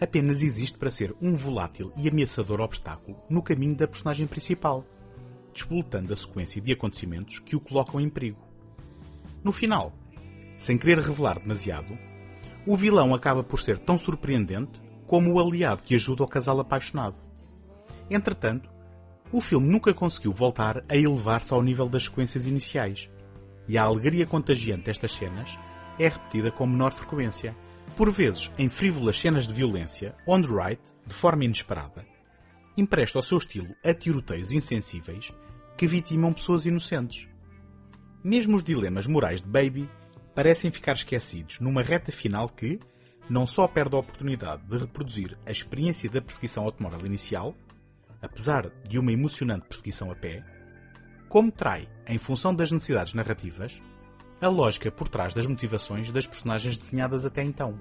apenas 0.00 0.42
existe 0.42 0.76
para 0.76 0.90
ser 0.90 1.14
um 1.20 1.34
volátil 1.34 1.92
e 1.96 2.08
ameaçador 2.08 2.60
obstáculo 2.60 3.18
no 3.28 3.42
caminho 3.42 3.74
da 3.74 3.88
personagem 3.88 4.26
principal, 4.26 4.84
despoletando 5.52 6.12
a 6.12 6.16
sequência 6.16 6.60
de 6.60 6.72
acontecimentos 6.72 7.38
que 7.38 7.56
o 7.56 7.60
colocam 7.60 8.00
em 8.00 8.08
perigo. 8.08 8.46
No 9.42 9.50
final, 9.50 9.92
sem 10.58 10.76
querer 10.76 10.98
revelar 10.98 11.38
demasiado, 11.38 11.96
o 12.66 12.76
vilão 12.76 13.14
acaba 13.14 13.42
por 13.42 13.60
ser 13.60 13.78
tão 13.78 13.96
surpreendente 13.96 14.87
como 15.08 15.32
o 15.32 15.40
aliado 15.40 15.82
que 15.82 15.94
ajuda 15.94 16.22
o 16.22 16.28
casal 16.28 16.60
apaixonado. 16.60 17.16
Entretanto, 18.10 18.70
o 19.32 19.40
filme 19.40 19.66
nunca 19.66 19.92
conseguiu 19.94 20.30
voltar 20.30 20.84
a 20.86 20.94
elevar-se 20.94 21.52
ao 21.52 21.62
nível 21.62 21.88
das 21.88 22.04
sequências 22.04 22.46
iniciais, 22.46 23.10
e 23.66 23.78
a 23.78 23.84
alegria 23.84 24.26
contagiante 24.26 24.84
destas 24.84 25.12
cenas 25.12 25.58
é 25.98 26.08
repetida 26.08 26.50
com 26.50 26.66
menor 26.66 26.92
frequência, 26.92 27.56
por 27.96 28.12
vezes 28.12 28.52
em 28.58 28.68
frívolas 28.68 29.18
cenas 29.18 29.48
de 29.48 29.54
violência, 29.54 30.14
onde 30.26 30.46
Wright, 30.46 30.82
de 31.06 31.14
forma 31.14 31.44
inesperada, 31.44 32.06
empresta 32.76 33.18
o 33.18 33.22
seu 33.22 33.38
estilo 33.38 33.74
a 33.82 33.94
tiroteios 33.94 34.52
insensíveis 34.52 35.32
que 35.76 35.86
vitimam 35.86 36.34
pessoas 36.34 36.66
inocentes. 36.66 37.26
Mesmo 38.22 38.56
os 38.56 38.62
dilemas 38.62 39.06
morais 39.06 39.40
de 39.40 39.48
Baby 39.48 39.88
parecem 40.34 40.70
ficar 40.70 40.92
esquecidos 40.92 41.60
numa 41.60 41.82
reta 41.82 42.12
final 42.12 42.46
que 42.46 42.78
não 43.28 43.46
só 43.46 43.68
perde 43.68 43.94
a 43.94 43.98
oportunidade 43.98 44.62
de 44.64 44.78
reproduzir 44.78 45.38
a 45.46 45.50
experiência 45.50 46.08
da 46.08 46.20
perseguição 46.20 46.64
automóvel 46.64 47.06
inicial, 47.06 47.54
apesar 48.22 48.70
de 48.86 48.98
uma 48.98 49.12
emocionante 49.12 49.66
perseguição 49.66 50.10
a 50.10 50.14
pé, 50.14 50.44
como 51.28 51.52
trai, 51.52 51.88
em 52.06 52.16
função 52.16 52.54
das 52.54 52.72
necessidades 52.72 53.12
narrativas, 53.12 53.80
a 54.40 54.48
lógica 54.48 54.90
por 54.90 55.08
trás 55.08 55.34
das 55.34 55.46
motivações 55.46 56.10
das 56.10 56.26
personagens 56.26 56.76
desenhadas 56.76 57.26
até 57.26 57.42
então. 57.42 57.78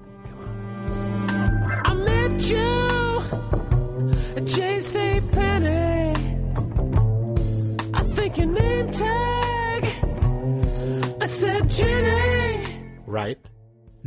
I 13.19 13.35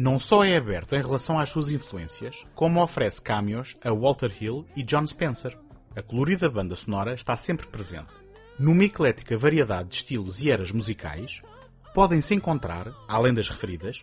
não 0.00 0.18
só 0.18 0.42
é 0.42 0.56
aberto 0.56 0.94
em 0.94 1.02
relação 1.02 1.38
às 1.38 1.50
suas 1.50 1.70
influências, 1.70 2.46
como 2.54 2.82
oferece 2.82 3.20
cameos 3.20 3.76
a 3.84 3.92
Walter 3.92 4.32
Hill 4.40 4.64
e 4.74 4.82
John 4.82 5.06
Spencer. 5.06 5.58
A 5.94 6.00
colorida 6.00 6.48
banda 6.48 6.74
sonora 6.74 7.12
está 7.12 7.36
sempre 7.36 7.66
presente. 7.66 8.08
Numa 8.58 8.84
eclética 8.84 9.36
variedade 9.36 9.90
de 9.90 9.96
estilos 9.96 10.42
e 10.42 10.50
eras 10.50 10.72
musicais, 10.72 11.42
podem-se 11.92 12.34
encontrar, 12.34 12.90
além 13.06 13.34
das 13.34 13.50
referidas, 13.50 14.02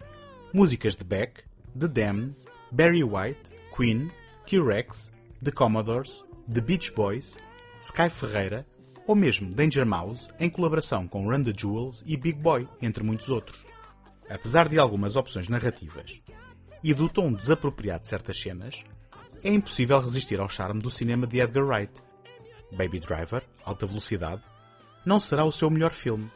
músicas 0.53 0.95
de 0.95 1.03
Beck, 1.03 1.41
The 1.75 1.87
Damned, 1.87 2.35
Barry 2.71 3.03
White, 3.03 3.49
Queen, 3.75 4.11
T-Rex, 4.45 5.11
The 5.43 5.49
Commodores, 5.49 6.23
The 6.53 6.61
Beach 6.61 6.91
Boys, 6.91 7.35
Sky 7.81 8.07
Ferreira 8.07 8.67
ou 9.07 9.15
mesmo 9.15 9.51
Danger 9.51 9.83
Mouse 9.83 10.27
em 10.39 10.47
colaboração 10.47 11.07
com 11.07 11.27
the 11.43 11.53
Jewels 11.57 12.03
e 12.05 12.15
Big 12.15 12.37
Boy, 12.37 12.67
entre 12.83 13.03
muitos 13.03 13.29
outros. 13.29 13.66
Apesar 14.29 14.67
de 14.67 14.77
algumas 14.77 15.15
opções 15.15 15.47
narrativas 15.47 16.21
e 16.83 16.93
do 16.93 17.07
tom 17.07 17.31
desapropriado 17.31 18.01
de 18.01 18.07
certas 18.07 18.39
cenas, 18.39 18.83
é 19.43 19.49
impossível 19.49 19.99
resistir 19.99 20.39
ao 20.39 20.49
charme 20.49 20.81
do 20.81 20.91
cinema 20.91 21.25
de 21.25 21.39
Edgar 21.39 21.65
Wright. 21.65 22.01
Baby 22.71 22.99
Driver, 22.99 23.43
Alta 23.63 23.85
Velocidade, 23.85 24.43
não 25.05 25.19
será 25.19 25.45
o 25.45 25.51
seu 25.51 25.69
melhor 25.69 25.93
filme, 25.93 26.29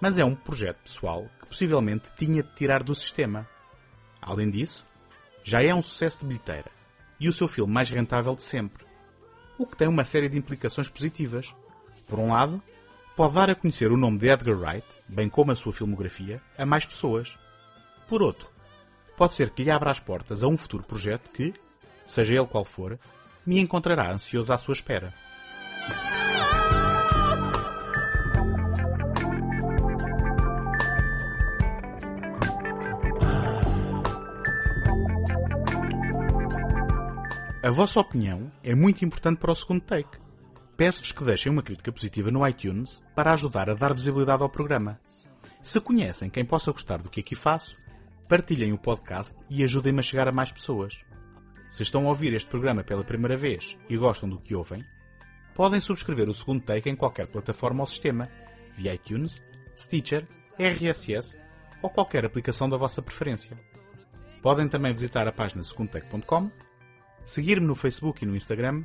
mas 0.00 0.18
é 0.18 0.24
um 0.24 0.34
projeto 0.34 0.78
pessoal 0.78 1.26
que 1.40 1.46
possivelmente 1.46 2.14
tinha 2.16 2.42
de 2.42 2.54
tirar 2.54 2.82
do 2.82 2.94
sistema. 2.94 3.46
Além 4.20 4.50
disso, 4.50 4.86
já 5.44 5.62
é 5.62 5.74
um 5.74 5.82
sucesso 5.82 6.20
de 6.20 6.26
bilheteira 6.26 6.70
e 7.20 7.28
o 7.28 7.32
seu 7.32 7.48
filme 7.48 7.72
mais 7.72 7.90
rentável 7.90 8.34
de 8.34 8.42
sempre, 8.42 8.86
o 9.58 9.66
que 9.66 9.76
tem 9.76 9.88
uma 9.88 10.04
série 10.04 10.28
de 10.28 10.38
implicações 10.38 10.88
positivas. 10.88 11.54
Por 12.06 12.18
um 12.18 12.32
lado, 12.32 12.62
pode 13.18 13.34
dar 13.34 13.50
a 13.50 13.54
conhecer 13.56 13.90
o 13.90 13.96
nome 13.96 14.16
de 14.16 14.28
Edgar 14.28 14.56
Wright, 14.56 14.86
bem 15.08 15.28
como 15.28 15.50
a 15.50 15.56
sua 15.56 15.72
filmografia, 15.72 16.40
a 16.56 16.64
mais 16.64 16.86
pessoas. 16.86 17.36
Por 18.06 18.22
outro, 18.22 18.48
pode 19.16 19.34
ser 19.34 19.50
que 19.50 19.64
lhe 19.64 19.72
abra 19.72 19.90
as 19.90 19.98
portas 19.98 20.44
a 20.44 20.46
um 20.46 20.56
futuro 20.56 20.84
projeto 20.84 21.28
que, 21.32 21.52
seja 22.06 22.36
ele 22.36 22.46
qual 22.46 22.64
for, 22.64 22.96
me 23.44 23.58
encontrará 23.58 24.12
ansioso 24.12 24.52
à 24.52 24.56
sua 24.56 24.72
espera. 24.72 25.12
A 37.64 37.70
vossa 37.70 37.98
opinião 37.98 38.48
é 38.62 38.76
muito 38.76 39.04
importante 39.04 39.40
para 39.40 39.50
o 39.50 39.56
segundo 39.56 39.80
take. 39.80 40.27
Peço-vos 40.78 41.10
que 41.10 41.24
deixem 41.24 41.50
uma 41.50 41.60
crítica 41.60 41.90
positiva 41.90 42.30
no 42.30 42.46
iTunes 42.46 43.02
para 43.12 43.32
ajudar 43.32 43.68
a 43.68 43.74
dar 43.74 43.92
visibilidade 43.92 44.44
ao 44.44 44.48
programa. 44.48 45.00
Se 45.60 45.80
conhecem 45.80 46.30
quem 46.30 46.44
possa 46.44 46.70
gostar 46.70 47.02
do 47.02 47.10
que 47.10 47.18
aqui 47.18 47.34
faço, 47.34 47.76
partilhem 48.28 48.72
o 48.72 48.78
podcast 48.78 49.36
e 49.50 49.64
ajudem-me 49.64 49.98
a 49.98 50.04
chegar 50.04 50.28
a 50.28 50.32
mais 50.32 50.52
pessoas. 50.52 51.04
Se 51.68 51.82
estão 51.82 52.06
a 52.06 52.10
ouvir 52.10 52.32
este 52.32 52.48
programa 52.48 52.84
pela 52.84 53.02
primeira 53.02 53.36
vez 53.36 53.76
e 53.88 53.96
gostam 53.96 54.28
do 54.28 54.38
que 54.38 54.54
ouvem, 54.54 54.84
podem 55.52 55.80
subscrever 55.80 56.28
o 56.28 56.34
segundo 56.34 56.62
take 56.62 56.88
em 56.88 56.94
qualquer 56.94 57.26
plataforma 57.26 57.80
ou 57.80 57.86
sistema, 57.88 58.28
via 58.76 58.94
iTunes, 58.94 59.42
Stitcher, 59.76 60.28
RSS 60.56 61.36
ou 61.82 61.90
qualquer 61.90 62.24
aplicação 62.24 62.68
da 62.68 62.76
vossa 62.76 63.02
preferência. 63.02 63.58
Podem 64.40 64.68
também 64.68 64.92
visitar 64.92 65.26
a 65.26 65.32
página 65.32 65.64
segundotake.com, 65.64 66.52
seguir-me 67.24 67.66
no 67.66 67.74
Facebook 67.74 68.22
e 68.22 68.28
no 68.28 68.36
Instagram 68.36 68.84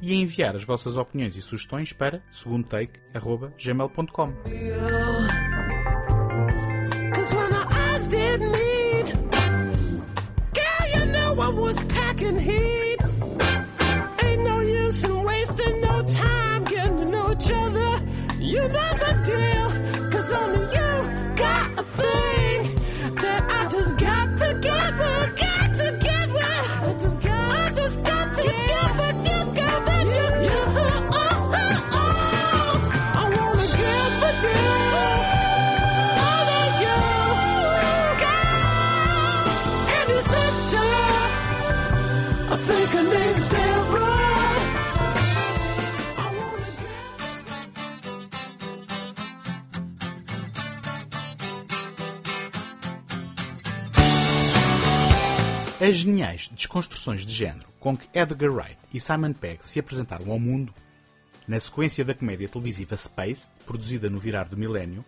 e 0.00 0.14
enviar 0.14 0.56
as 0.56 0.64
vossas 0.64 0.96
opiniões 0.96 1.36
e 1.36 1.42
sugestões 1.42 1.92
para 1.92 2.22
segundotake.gmail.com. 2.30 4.32
You 18.54 18.60
know 18.60 18.68
the 18.68 19.22
deal, 19.26 19.70
cause 20.10 20.32
only 20.32 20.76
you 20.76 20.90
got 21.34 21.78
a 21.78 21.82
thing 21.82 22.33
As 55.84 55.96
geniais 55.96 56.48
desconstruções 56.50 57.26
de 57.26 57.34
género 57.34 57.68
com 57.78 57.94
que 57.94 58.08
Edgar 58.18 58.50
Wright 58.50 58.78
e 58.90 58.98
Simon 58.98 59.34
Pegg 59.34 59.68
se 59.68 59.78
apresentaram 59.78 60.32
ao 60.32 60.38
mundo, 60.38 60.72
na 61.46 61.60
sequência 61.60 62.02
da 62.02 62.14
comédia 62.14 62.48
televisiva 62.48 62.96
Spaced, 62.96 63.50
produzida 63.66 64.08
no 64.08 64.18
virar 64.18 64.48
do 64.48 64.56
milénio, 64.56 65.04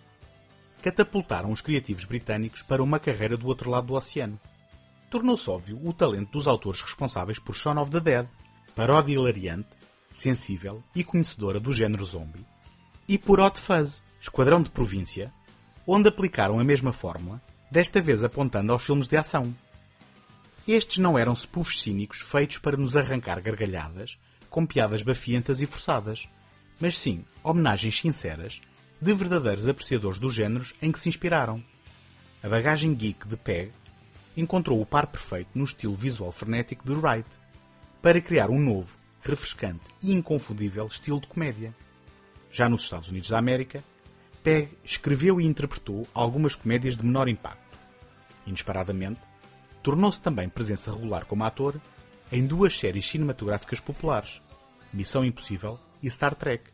catapultaram 0.82 1.50
os 1.50 1.62
criativos 1.62 2.04
britânicos 2.04 2.60
para 2.60 2.82
uma 2.82 2.98
carreira 2.98 3.38
do 3.38 3.46
outro 3.46 3.70
lado 3.70 3.86
do 3.86 3.94
oceano. 3.94 4.38
Tornou-se 5.08 5.48
óbvio 5.48 5.80
o 5.82 5.94
talento 5.94 6.32
dos 6.32 6.46
autores 6.46 6.82
responsáveis 6.82 7.38
por 7.38 7.56
Shaun 7.56 7.80
of 7.80 7.90
the 7.90 8.00
Dead, 8.00 8.28
paródia 8.74 9.14
hilariante, 9.14 9.70
sensível 10.12 10.84
e 10.94 11.02
conhecedora 11.02 11.58
do 11.58 11.72
género 11.72 12.04
zombie, 12.04 12.44
e 13.08 13.16
por 13.16 13.40
Hot 13.40 13.58
Fuzz, 13.58 14.02
Esquadrão 14.20 14.62
de 14.62 14.68
Província, 14.68 15.32
onde 15.86 16.10
aplicaram 16.10 16.60
a 16.60 16.64
mesma 16.64 16.92
fórmula, 16.92 17.40
desta 17.70 17.98
vez 17.98 18.22
apontando 18.22 18.74
aos 18.74 18.84
filmes 18.84 19.08
de 19.08 19.16
ação. 19.16 19.54
Estes 20.66 20.98
não 20.98 21.16
eram 21.16 21.32
spoofs 21.32 21.80
cínicos 21.80 22.20
feitos 22.20 22.58
para 22.58 22.76
nos 22.76 22.96
arrancar 22.96 23.40
gargalhadas, 23.40 24.18
com 24.50 24.66
piadas 24.66 25.00
bafientas 25.00 25.60
e 25.60 25.66
forçadas, 25.66 26.28
mas 26.80 26.98
sim 26.98 27.24
homenagens 27.44 28.00
sinceras 28.00 28.60
de 29.00 29.14
verdadeiros 29.14 29.68
apreciadores 29.68 30.18
dos 30.18 30.34
géneros 30.34 30.74
em 30.82 30.90
que 30.90 30.98
se 30.98 31.08
inspiraram. 31.08 31.62
A 32.42 32.48
bagagem 32.48 32.94
geek 32.94 33.28
de 33.28 33.36
Peg 33.36 33.70
encontrou 34.36 34.80
o 34.80 34.86
par 34.86 35.06
perfeito 35.06 35.50
no 35.54 35.64
estilo 35.64 35.94
visual 35.94 36.32
frenético 36.32 36.84
de 36.84 36.94
Wright, 36.94 37.28
para 38.02 38.20
criar 38.20 38.50
um 38.50 38.58
novo, 38.58 38.96
refrescante 39.22 39.84
e 40.02 40.12
inconfundível 40.12 40.86
estilo 40.86 41.20
de 41.20 41.28
comédia. 41.28 41.74
Já 42.50 42.68
nos 42.68 42.82
Estados 42.82 43.08
Unidos 43.08 43.30
da 43.30 43.38
América, 43.38 43.84
Peg 44.42 44.70
escreveu 44.84 45.40
e 45.40 45.44
interpretou 45.44 46.08
algumas 46.12 46.56
comédias 46.56 46.96
de 46.96 47.04
menor 47.04 47.28
impacto. 47.28 47.78
Inesperadamente, 48.46 49.20
tornou-se 49.86 50.20
também 50.20 50.48
presença 50.48 50.90
regular 50.90 51.24
como 51.26 51.44
ator 51.44 51.80
em 52.32 52.44
duas 52.44 52.76
séries 52.76 53.06
cinematográficas 53.06 53.78
populares, 53.78 54.42
Missão 54.92 55.24
Impossível 55.24 55.78
e 56.02 56.10
Star 56.10 56.34
Trek, 56.34 56.64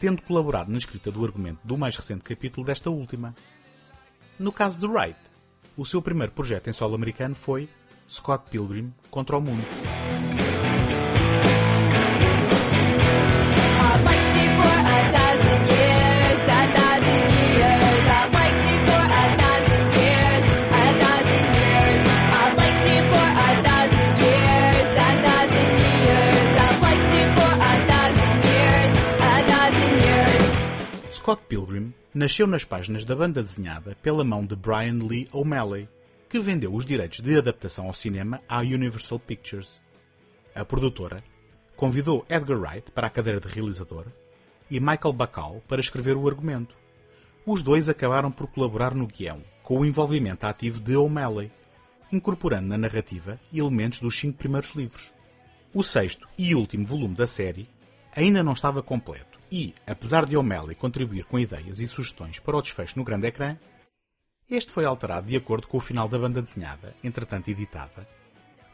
tendo 0.00 0.22
colaborado 0.22 0.72
na 0.72 0.78
escrita 0.78 1.12
do 1.12 1.22
argumento 1.22 1.60
do 1.62 1.76
mais 1.76 1.94
recente 1.94 2.24
capítulo 2.24 2.64
desta 2.64 2.88
última. 2.88 3.34
No 4.38 4.50
caso 4.50 4.80
de 4.80 4.86
Wright, 4.86 5.20
o 5.76 5.84
seu 5.84 6.00
primeiro 6.00 6.32
projeto 6.32 6.70
em 6.70 6.72
solo 6.72 6.94
americano 6.94 7.34
foi 7.34 7.68
Scott 8.10 8.48
Pilgrim 8.48 8.94
contra 9.10 9.36
o 9.36 9.42
Mundo. 9.42 9.66
Scott 31.28 31.42
Pilgrim 31.46 31.92
nasceu 32.14 32.46
nas 32.46 32.64
páginas 32.64 33.04
da 33.04 33.14
banda 33.14 33.42
desenhada 33.42 33.94
pela 34.00 34.24
mão 34.24 34.46
de 34.46 34.56
Brian 34.56 34.98
Lee 35.06 35.28
O'Malley, 35.30 35.86
que 36.26 36.40
vendeu 36.40 36.72
os 36.72 36.86
direitos 36.86 37.20
de 37.20 37.36
adaptação 37.36 37.86
ao 37.86 37.92
cinema 37.92 38.40
à 38.48 38.60
Universal 38.60 39.18
Pictures. 39.18 39.82
A 40.54 40.64
produtora 40.64 41.22
convidou 41.76 42.24
Edgar 42.30 42.58
Wright 42.58 42.90
para 42.92 43.08
a 43.08 43.10
cadeira 43.10 43.40
de 43.40 43.46
realizador 43.46 44.06
e 44.70 44.80
Michael 44.80 45.12
Bacall 45.12 45.62
para 45.68 45.82
escrever 45.82 46.16
o 46.16 46.26
argumento. 46.26 46.74
Os 47.44 47.62
dois 47.62 47.90
acabaram 47.90 48.30
por 48.30 48.46
colaborar 48.46 48.94
no 48.94 49.06
guião, 49.06 49.42
com 49.62 49.80
o 49.80 49.84
envolvimento 49.84 50.46
ativo 50.46 50.80
de 50.80 50.96
O'Malley, 50.96 51.52
incorporando 52.10 52.68
na 52.68 52.78
narrativa 52.78 53.38
elementos 53.52 54.00
dos 54.00 54.18
cinco 54.18 54.38
primeiros 54.38 54.70
livros. 54.70 55.12
O 55.74 55.82
sexto 55.82 56.26
e 56.38 56.54
último 56.54 56.86
volume 56.86 57.14
da 57.14 57.26
série 57.26 57.68
ainda 58.16 58.42
não 58.42 58.54
estava 58.54 58.82
completo 58.82 59.37
e, 59.50 59.74
apesar 59.86 60.26
de 60.26 60.36
O'Malley 60.36 60.74
contribuir 60.74 61.24
com 61.24 61.38
ideias 61.38 61.80
e 61.80 61.86
sugestões 61.86 62.38
para 62.38 62.56
o 62.56 62.62
desfecho 62.62 62.98
no 62.98 63.04
grande 63.04 63.26
ecrã, 63.26 63.56
este 64.50 64.70
foi 64.72 64.84
alterado 64.84 65.26
de 65.26 65.36
acordo 65.36 65.66
com 65.66 65.76
o 65.76 65.80
final 65.80 66.08
da 66.08 66.18
banda 66.18 66.40
desenhada, 66.40 66.94
entretanto 67.04 67.48
editada, 67.48 68.08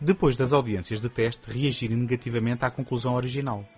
depois 0.01 0.37
das 0.37 0.53
audiências 0.53 1.01
de 1.01 1.09
teste 1.09 1.51
reagirem 1.51 1.97
negativamente 1.97 2.65
à 2.65 2.71
conclusão 2.71 3.15
original. 3.15 3.69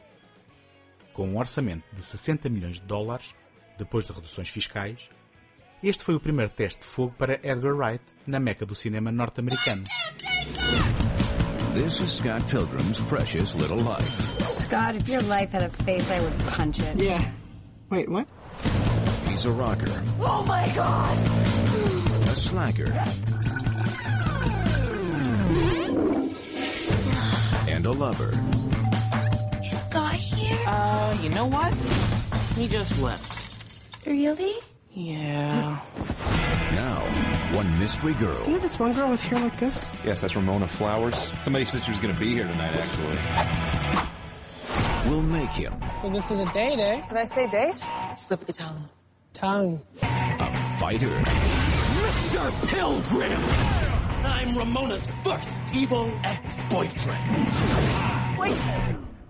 Com 1.12 1.28
um 1.28 1.38
orçamento 1.38 1.85
de 1.94 2.02
60 2.02 2.48
milhões 2.48 2.80
de 2.80 2.87
dólares, 2.87 3.35
depois 3.78 4.06
de 4.06 4.12
reduções 4.12 4.48
fiscais, 4.48 5.09
este 5.82 6.04
foi 6.04 6.14
o 6.14 6.20
primeiro 6.20 6.50
teste 6.50 6.80
de 6.82 6.87
fogo 6.87 7.14
para 7.16 7.35
Edgar 7.42 7.74
Wright 7.74 8.04
na 8.26 8.40
meca 8.40 8.66
do 8.66 8.74
cinema 8.74 9.12
norte-americano. 9.12 9.85
This 11.76 12.00
is 12.00 12.10
Scott 12.10 12.42
Pilgrim's 12.48 13.02
precious 13.02 13.54
little 13.54 13.76
life. 13.76 14.40
Scott, 14.48 14.96
if 14.96 15.06
your 15.08 15.20
life 15.20 15.50
had 15.50 15.62
a 15.62 15.68
face, 15.68 16.10
I 16.10 16.20
would 16.22 16.38
punch 16.46 16.78
it. 16.80 16.96
Yeah. 16.96 17.22
Wait, 17.90 18.08
what? 18.08 18.26
He's 19.28 19.44
a 19.44 19.52
rocker, 19.52 20.02
Oh 20.18 20.42
my 20.48 20.66
god! 20.74 21.16
a 22.24 22.28
slacker, 22.30 22.90
and 27.68 27.84
a 27.84 27.92
lover. 27.92 28.30
Is 29.62 29.78
Scott 29.78 30.14
here? 30.14 30.58
Uh, 30.66 31.18
you 31.22 31.28
know 31.28 31.44
what? 31.46 31.74
He 32.56 32.68
just 32.68 33.00
left. 33.02 34.06
Really? 34.06 34.54
Yeah. 34.94 35.78
Now, 36.72 37.00
one 37.55 37.79
mystery 37.79 38.14
girl 38.14 38.42
You 38.46 38.52
know 38.55 38.59
this 38.59 38.79
one 38.79 38.92
girl 38.92 39.11
with 39.11 39.20
hair 39.20 39.38
like 39.38 39.59
this? 39.59 39.90
Yes, 40.05 40.20
that's 40.20 40.35
Ramona 40.37 40.66
Flowers. 40.68 41.33
Somebody 41.42 41.64
said 41.64 41.85
she 41.85 41.90
was 41.90 42.00
going 42.00 42.12
to 42.12 42.20
be 42.20 42.33
here 42.35 42.46
tonight, 42.46 42.74
actually. 42.74 43.16
will 45.11 45.22
make 45.22 45.50
him 45.50 45.74
So 45.88 46.09
this 46.11 46.31
is 46.31 46.40
a 46.40 46.46
date, 46.52 46.79
eh? 46.79 47.07
Did 47.09 47.16
I 47.16 47.24
say 47.24 47.48
date? 47.48 47.74
Slip 48.16 48.40
the 48.40 48.52
tongue. 48.52 48.88
Tongue. 49.33 49.81
a 50.02 50.52
fighter 50.79 51.09
Mr. 51.09 52.68
Pilgrim! 52.68 53.40
I'm 54.24 54.57
Ramona's 54.57 55.07
first 55.22 55.74
evil 55.74 56.12
ex-boyfriend. 56.24 57.48
Wait! 58.38 58.61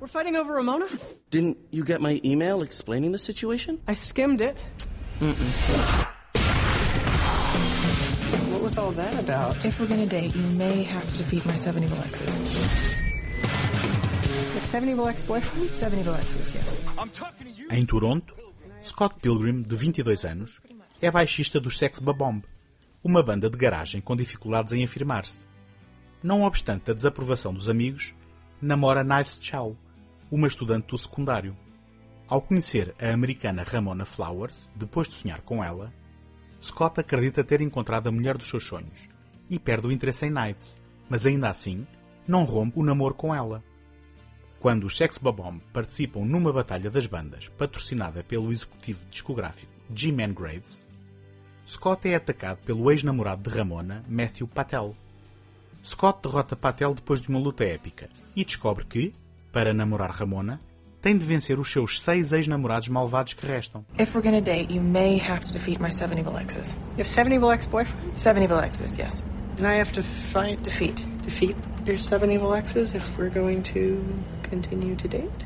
We're 0.01 0.07
fighting 0.07 0.37
over 0.37 0.55
Ramona? 0.55 0.89
Didn't 1.31 1.59
you 1.71 1.85
get 1.85 2.01
my 2.01 2.21
email 2.25 2.63
explaining 2.63 3.13
the 3.13 3.19
situation? 3.19 3.81
I 3.87 3.95
skimmed 3.95 4.41
it. 4.41 4.67
What 5.19 5.37
all 8.79 8.93
that 8.93 9.19
about? 9.19 9.65
If 9.65 9.81
we're 9.81 9.89
gonna 9.89 10.07
date, 10.07 10.35
you 10.35 10.47
may 10.57 10.83
have 10.85 11.11
to 11.13 11.19
defeat 11.19 11.45
my 11.47 11.55
seven 11.57 11.85
evil 11.85 11.99
exes. 11.99 12.39
You 14.23 14.55
have 14.55 14.67
seven 14.67 14.89
evil 14.89 15.09
ex-boyfriends? 15.09 15.73
Seven 15.73 16.01
evil 16.01 16.15
exes, 16.15 16.55
yes. 16.55 16.81
Em 17.71 17.87
Toronto, 17.87 18.35
Scott 18.83 19.17
Pilgrim, 19.21 19.63
de 19.63 19.77
22 19.77 20.25
anos, 20.25 20.61
é 21.01 21.11
baixista 21.11 21.61
dos 21.61 21.77
Sex 21.77 21.99
Bomb, 22.01 22.43
uma 23.03 23.23
banda 23.23 23.49
de 23.49 23.57
garagem 23.57 24.01
com 24.01 24.17
dificuldades 24.17 24.73
em 24.73 24.85
afirmar-se. 24.85 25.47
Não 26.23 26.43
obstante 26.43 26.91
a 26.91 26.95
desaprovação 26.95 27.53
dos 27.53 27.69
amigos, 27.69 28.15
namora 28.61 29.05
Knives 29.05 29.39
Chow, 29.41 29.77
uma 30.31 30.47
estudante 30.47 30.89
do 30.89 30.99
secundário. 30.99 31.57
Ao 32.29 32.41
conhecer 32.41 32.93
a 33.01 33.13
americana 33.13 33.63
Ramona 33.63 34.05
Flowers, 34.05 34.69
depois 34.75 35.09
de 35.09 35.15
sonhar 35.15 35.41
com 35.43 35.63
ela, 35.63 35.93
Scott 36.67 36.99
acredita 36.99 37.45
ter 37.45 37.61
encontrado 37.61 38.09
a 38.09 38.13
mulher 38.13 38.37
dos 38.37 38.49
seus 38.49 38.67
sonhos 38.67 39.09
e 39.49 39.57
perde 39.57 39.87
o 39.87 39.93
interesse 39.93 40.27
em 40.27 40.35
Knives, 40.35 40.77
mas 41.09 41.25
ainda 41.25 41.49
assim 41.49 41.87
não 42.27 42.45
rompe 42.45 42.81
o 42.81 42.83
namoro 42.83 43.15
com 43.15 43.33
ela. 43.33 43.63
Quando 44.59 44.85
os 44.85 44.97
Sex 44.97 45.17
Bomb 45.17 45.61
participam 45.73 46.25
numa 46.25 46.53
batalha 46.53 46.91
das 46.91 47.07
bandas 47.07 47.49
patrocinada 47.51 48.25
pelo 48.25 48.53
executivo 48.53 49.07
discográfico 49.09 49.71
G-Man 49.95 50.33
Graves, 50.33 50.89
Scott 51.69 52.09
é 52.09 52.17
atacado 52.17 52.59
pelo 52.67 52.91
ex-namorado 52.91 53.49
de 53.49 53.57
Ramona, 53.57 54.05
Matthew 54.09 54.49
Patel. 54.49 54.97
Scott 55.85 56.19
derrota 56.21 56.57
Patel 56.57 56.95
depois 56.95 57.23
de 57.23 57.29
uma 57.29 57.39
luta 57.39 57.65
épica 57.65 58.11
e 58.35 58.45
descobre 58.45 58.85
que, 58.85 59.13
para 59.53 59.73
namorar 59.73 60.11
Ramona, 60.11 60.61
tem 61.01 61.17
de 61.17 61.25
vencer 61.25 61.59
os 61.61 61.71
seus 61.71 62.03
seis 62.03 62.33
ex-namorados 62.33 62.89
malvados 62.89 63.33
que 63.35 63.47
restam. 63.47 63.85
If 63.99 64.15
we're 64.15 64.23
gonna 64.25 64.41
date, 64.41 64.73
you 64.73 64.83
may 64.83 65.19
have 65.19 65.45
to 65.47 65.53
defeat 65.53 65.81
my 65.81 65.91
seven 65.91 66.19
evil 66.19 66.37
exes. 66.37 66.77
You 66.93 66.99
have 66.99 67.09
seven 67.09 67.33
evil 67.33 67.51
ex-boyfriends? 67.51 68.19
Seven 68.19 68.43
evil 68.43 68.59
exes, 68.59 68.97
yes. 68.97 69.25
And 69.59 69.67
I 69.67 69.75
have 69.75 69.93
to 69.93 70.03
fight, 70.03 70.63
Defeat. 70.63 71.03
defeat 71.23 71.57
your 71.87 71.97
seven 71.97 72.31
evil 72.31 72.53
exes 72.55 72.95
if 72.95 73.17
we're 73.17 73.31
going 73.31 73.63
to 73.75 74.03
continue 74.43 74.97
to 74.97 75.09
date? 75.09 75.45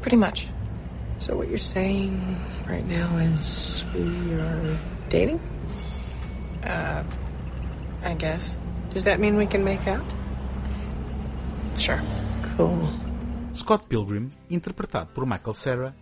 Pretty 0.00 0.16
much. 0.16 0.48
So 1.18 1.36
what 1.36 1.48
you're 1.48 1.58
saying 1.58 2.36
right 2.68 2.84
now 2.86 3.16
is 3.18 3.84
we 3.94 4.34
are 4.34 4.76
dating? 5.08 5.40
Uh, 6.64 7.04
I 8.02 8.14
guess. 8.14 8.58
Does 8.94 9.04
that 9.04 9.20
mean 9.20 9.36
we 9.36 9.46
can 9.46 9.62
make 9.62 9.86
out? 9.86 10.04
Sure. 11.76 12.00
Cool. 12.56 12.92
Scott 13.62 13.84
Pilgrim, 13.86 14.28
interpretado 14.50 15.12
por 15.12 15.24
Michael 15.24 15.54
Cera, 15.54 15.96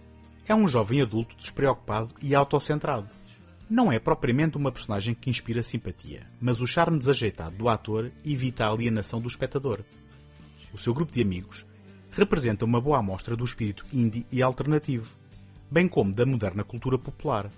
é 0.49 0.55
um 0.55 0.66
jovem 0.66 1.03
adulto 1.03 1.37
despreocupado 1.37 2.14
e 2.23 2.35
autocentrado. 2.35 3.07
Não 3.68 3.92
é 3.92 3.99
propriamente 3.99 4.57
uma 4.57 4.73
personagem 4.73 5.12
que 5.14 5.29
inspira 5.29 5.62
simpatia, 5.62 6.27
mas 6.40 6.62
o 6.62 6.66
charme 6.66 6.96
desajeitado 6.96 7.57
do 7.57 7.68
ator 7.68 8.11
evita 8.25 8.64
a 8.64 8.70
alienação 8.70 9.20
do 9.20 9.29
espectador. 9.29 9.85
O 10.73 10.79
seu 10.79 10.94
grupo 10.94 11.12
de 11.12 11.20
amigos 11.20 11.66
representa 12.11 12.64
uma 12.64 12.81
boa 12.81 12.96
amostra 12.96 13.37
do 13.37 13.44
espírito 13.44 13.85
indie 13.92 14.25
e 14.33 14.40
alternativo, 14.40 15.14
bem 15.70 15.87
como 15.87 16.14
da 16.14 16.25
moderna 16.25 16.64
cultura 16.64 16.96
popular. 16.96 17.51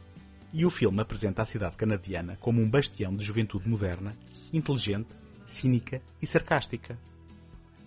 e 0.53 0.67
o 0.67 0.71
filme 0.71 1.01
apresenta 1.01 1.43
a 1.43 1.47
cidade 1.47 1.77
canadiana 1.77 2.37
como 2.41 2.61
um 2.61 2.69
bastião 2.69 3.15
de 3.15 3.25
juventude 3.25 3.69
moderna, 3.69 4.11
inteligente, 4.53 5.15
cínica 5.47 6.03
e 6.21 6.27
sarcástica. 6.27 6.99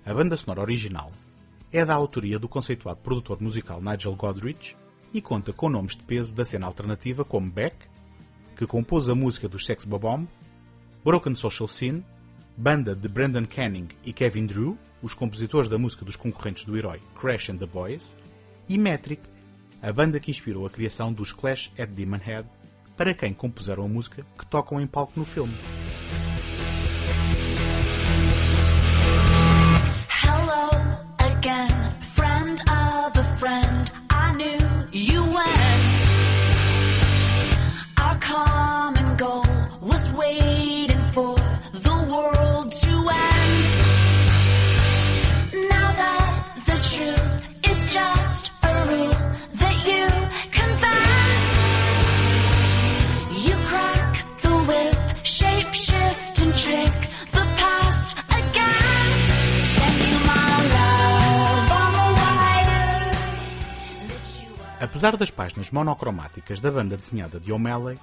A 0.05 0.13
banda 0.13 0.37
sonora 0.37 0.61
original 0.61 1.11
é 1.77 1.83
da 1.83 1.93
autoria 1.93 2.39
do 2.39 2.47
conceituado 2.47 3.01
produtor 3.01 3.41
musical 3.41 3.81
Nigel 3.81 4.15
Godrich 4.15 4.77
e 5.13 5.21
conta 5.21 5.51
com 5.51 5.67
nomes 5.67 5.93
de 5.93 6.03
peso 6.03 6.33
da 6.33 6.45
cena 6.45 6.65
alternativa 6.65 7.25
como 7.25 7.51
Beck, 7.51 7.75
que 8.55 8.65
compôs 8.65 9.09
a 9.09 9.13
música 9.13 9.49
dos 9.49 9.65
Sex 9.65 9.83
Bomb, 9.83 10.25
Broken 11.03 11.35
Social 11.35 11.67
Scene, 11.67 12.01
banda 12.55 12.95
de 12.95 13.09
Brendan 13.09 13.45
Canning 13.45 13.89
e 14.05 14.13
Kevin 14.13 14.45
Drew, 14.45 14.77
os 15.03 15.13
compositores 15.13 15.67
da 15.67 15.77
música 15.77 16.05
dos 16.05 16.15
concorrentes 16.15 16.63
do 16.63 16.77
herói 16.77 17.01
Crash 17.19 17.49
and 17.49 17.57
the 17.57 17.65
Boys, 17.65 18.15
e 18.69 18.77
Metric, 18.77 19.21
a 19.81 19.91
banda 19.91 20.17
que 20.17 20.31
inspirou 20.31 20.65
a 20.65 20.69
criação 20.69 21.11
dos 21.11 21.33
Clash 21.33 21.73
at 21.77 21.89
Demon 21.89 22.19
Head, 22.23 22.47
para 22.95 23.13
quem 23.13 23.33
compuseram 23.33 23.83
a 23.83 23.89
música 23.89 24.25
que 24.39 24.45
tocam 24.45 24.79
em 24.79 24.87
palco 24.87 25.11
no 25.17 25.25
filme. 25.25 25.53
Again, 31.45 31.84
Apesar 64.95 65.17
das 65.17 65.29
páginas 65.29 65.71
monocromáticas 65.71 66.61
da 66.61 66.71
banda 66.71 66.95
desenhada 66.95 67.37
de 67.37 67.51
O'Malley, 67.51 67.99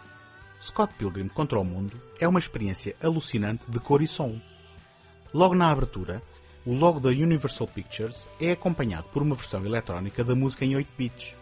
Scott 0.61 0.92
Pilgrim 0.98 1.26
contra 1.26 1.59
o 1.59 1.64
Mundo 1.64 1.98
é 2.20 2.28
uma 2.28 2.38
experiência 2.38 2.94
alucinante 3.02 3.64
de 3.70 3.81
cor 3.81 4.02
e 4.02 4.07
som. 4.07 4.38
Logo 5.33 5.55
na 5.55 5.72
abertura, 5.72 6.20
o 6.66 6.74
logo 6.74 7.00
da 7.00 7.09
Universal 7.09 7.66
Pictures 7.68 8.28
é 8.38 8.52
acompanhado 8.52 9.09
por 9.09 9.22
uma 9.22 9.35
versão 9.35 9.64
eletrónica 9.64 10.22
da 10.22 10.35
música 10.35 10.66
em 10.66 10.76
8 10.76 10.88
bits. 10.98 11.35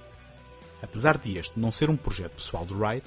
Apesar 0.81 1.19
de 1.19 1.37
este 1.37 1.59
não 1.59 1.73
ser 1.73 1.91
um 1.91 1.97
projeto 1.97 2.37
pessoal 2.37 2.65
de 2.65 2.73
Wright, 2.73 3.05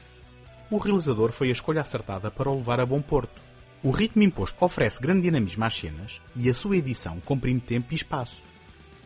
o 0.69 0.77
realizador 0.77 1.31
foi 1.31 1.47
a 1.47 1.53
escolha 1.53 1.79
acertada 1.79 2.29
para 2.29 2.49
o 2.49 2.57
levar 2.57 2.81
a 2.81 2.85
bom 2.85 3.01
porto. 3.01 3.41
O 3.81 3.89
ritmo 3.89 4.21
imposto 4.21 4.65
oferece 4.65 5.01
grande 5.01 5.21
dinamismo 5.21 5.63
às 5.63 5.75
cenas 5.75 6.19
e 6.35 6.49
a 6.49 6.53
sua 6.53 6.75
edição 6.75 7.21
comprime 7.21 7.61
tempo 7.61 7.93
e 7.93 7.95
espaço. 7.95 8.45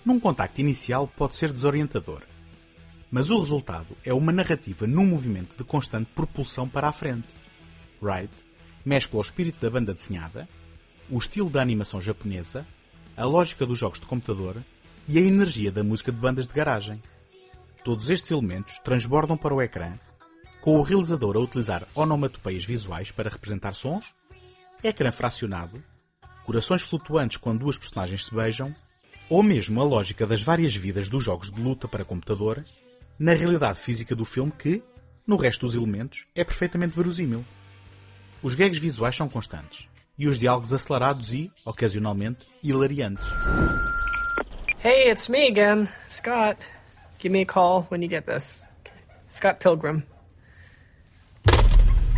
Num 0.03 0.19
contacto 0.19 0.59
inicial 0.59 1.07
pode 1.15 1.35
ser 1.35 1.53
desorientador, 1.53 2.23
mas 3.11 3.29
o 3.29 3.39
resultado 3.39 3.95
é 4.03 4.13
uma 4.13 4.31
narrativa 4.31 4.85
num 4.85 5.05
movimento 5.05 5.57
de 5.57 5.63
constante 5.63 6.09
propulsão 6.13 6.67
para 6.67 6.87
a 6.87 6.91
frente. 6.91 7.33
Wright 8.01 8.33
mescla 8.85 9.19
o 9.19 9.21
espírito 9.21 9.59
da 9.61 9.69
banda 9.69 9.93
desenhada, 9.93 10.47
o 11.09 11.17
estilo 11.17 11.49
da 11.49 11.61
animação 11.61 12.01
japonesa, 12.01 12.65
a 13.15 13.25
lógica 13.25 13.65
dos 13.65 13.79
jogos 13.79 13.99
de 13.99 14.05
computador 14.05 14.57
e 15.07 15.17
a 15.17 15.21
energia 15.21 15.71
da 15.71 15.83
música 15.83 16.11
de 16.11 16.17
bandas 16.17 16.45
de 16.45 16.53
garagem. 16.53 17.01
Todos 17.83 18.09
estes 18.09 18.31
elementos 18.31 18.77
transbordam 18.79 19.37
para 19.37 19.53
o 19.53 19.61
ecrã, 19.61 19.93
com 20.61 20.77
o 20.77 20.81
realizador 20.81 21.37
a 21.37 21.39
utilizar 21.39 21.87
onomatopeias 21.95 22.65
visuais 22.65 23.11
para 23.11 23.29
representar 23.29 23.73
sons, 23.73 24.13
ecrã 24.83 25.11
fracionado, 25.11 25.81
corações 26.43 26.81
flutuantes 26.81 27.37
quando 27.37 27.59
duas 27.59 27.77
personagens 27.77 28.25
se 28.25 28.35
beijam, 28.35 28.75
ou 29.29 29.41
mesmo 29.41 29.81
a 29.81 29.83
lógica 29.83 30.25
das 30.25 30.41
várias 30.41 30.75
vidas 30.75 31.09
dos 31.09 31.23
jogos 31.23 31.51
de 31.51 31.61
luta 31.61 31.87
para 31.87 32.05
computador, 32.05 32.63
na 33.19 33.33
realidade 33.33 33.79
física 33.79 34.15
do 34.15 34.25
filme 34.25 34.51
que, 34.51 34.83
no 35.25 35.35
resto 35.35 35.65
dos 35.65 35.75
elementos, 35.75 36.25
é 36.35 36.43
perfeitamente 36.43 36.95
verosímil. 36.95 37.43
Os 38.41 38.53
gags 38.55 38.79
visuais 38.79 39.15
são 39.15 39.27
constantes, 39.27 39.87
e 40.17 40.27
os 40.27 40.37
diálogos 40.37 40.73
acelerados 40.73 41.33
e, 41.33 41.51
ocasionalmente, 41.65 42.47
hilariantes. 42.63 43.27
Hey, 44.83 45.09
it's 45.09 45.27
me 45.27 45.47
again, 45.47 45.89
Scott. 46.09 46.59
Give 47.19 47.31
me 47.31 47.41
a 47.41 47.45
call 47.45 47.87
when 47.89 48.03
you 48.03 48.09
get 48.09 48.25
this. 48.25 48.61
Scott 49.31 49.59
Pilgrim. 49.59 50.03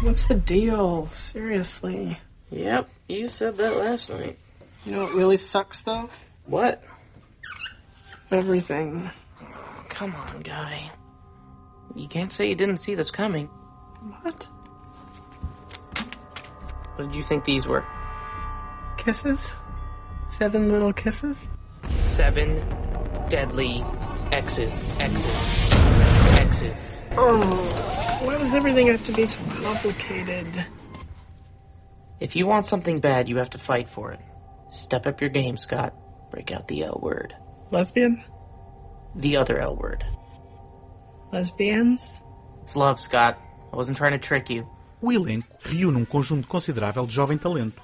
What's 0.03 0.27
the 0.27 0.35
deal? 0.35 1.09
Seriously. 1.15 2.17
Yep, 2.51 2.89
you 3.07 3.27
said 3.27 3.57
that 3.57 3.77
last 3.77 4.09
night. 4.09 4.37
You 4.85 4.93
know 4.93 5.03
what 5.03 5.13
really 5.13 5.37
sucks, 5.37 5.81
though? 5.81 6.09
What? 6.45 6.83
Everything. 8.31 9.09
Come 9.99 10.15
on, 10.15 10.39
guy. 10.39 10.89
You 11.93 12.07
can't 12.07 12.31
say 12.31 12.47
you 12.47 12.55
didn't 12.55 12.77
see 12.77 12.95
this 12.95 13.11
coming. 13.11 13.47
What? 14.21 14.47
What 16.95 17.11
did 17.11 17.15
you 17.15 17.21
think 17.21 17.43
these 17.43 17.67
were? 17.67 17.85
Kisses? 18.97 19.53
Seven 20.29 20.69
little 20.69 20.93
kisses? 20.93 21.49
Seven 21.89 22.63
deadly 23.27 23.83
X's. 24.31 24.95
X's. 24.99 25.73
X's. 26.39 27.01
Oh, 27.17 28.21
why 28.23 28.37
does 28.37 28.55
everything 28.55 28.87
have 28.87 29.03
to 29.03 29.11
be 29.11 29.25
so 29.25 29.43
complicated? 29.61 30.65
If 32.21 32.37
you 32.37 32.47
want 32.47 32.67
something 32.67 33.01
bad, 33.01 33.27
you 33.27 33.35
have 33.35 33.49
to 33.49 33.57
fight 33.57 33.89
for 33.89 34.13
it. 34.13 34.21
Step 34.69 35.05
up 35.05 35.19
your 35.19 35.29
game, 35.29 35.57
Scott. 35.57 35.93
Break 36.31 36.53
out 36.53 36.69
the 36.69 36.85
L 36.85 37.01
word. 37.03 37.35
Lesbian? 37.69 38.23
The 39.15 39.37
other 39.37 39.59
L 39.59 39.75
word. 39.75 40.05
Lesbians? 41.31 42.21
It's 42.63 42.75
love, 42.75 42.99
Scott. 42.99 43.37
I 43.71 43.75
wasn't 43.75 43.97
trying 43.97 44.13
to 44.13 44.19
trick 44.19 44.49
you. 44.53 44.67
O 45.01 45.11
elenco 45.11 45.57
reúne 45.63 45.97
um 45.97 46.05
conjunto 46.05 46.47
considerável 46.47 47.05
de 47.05 47.13
jovem 47.13 47.37
talento. 47.37 47.81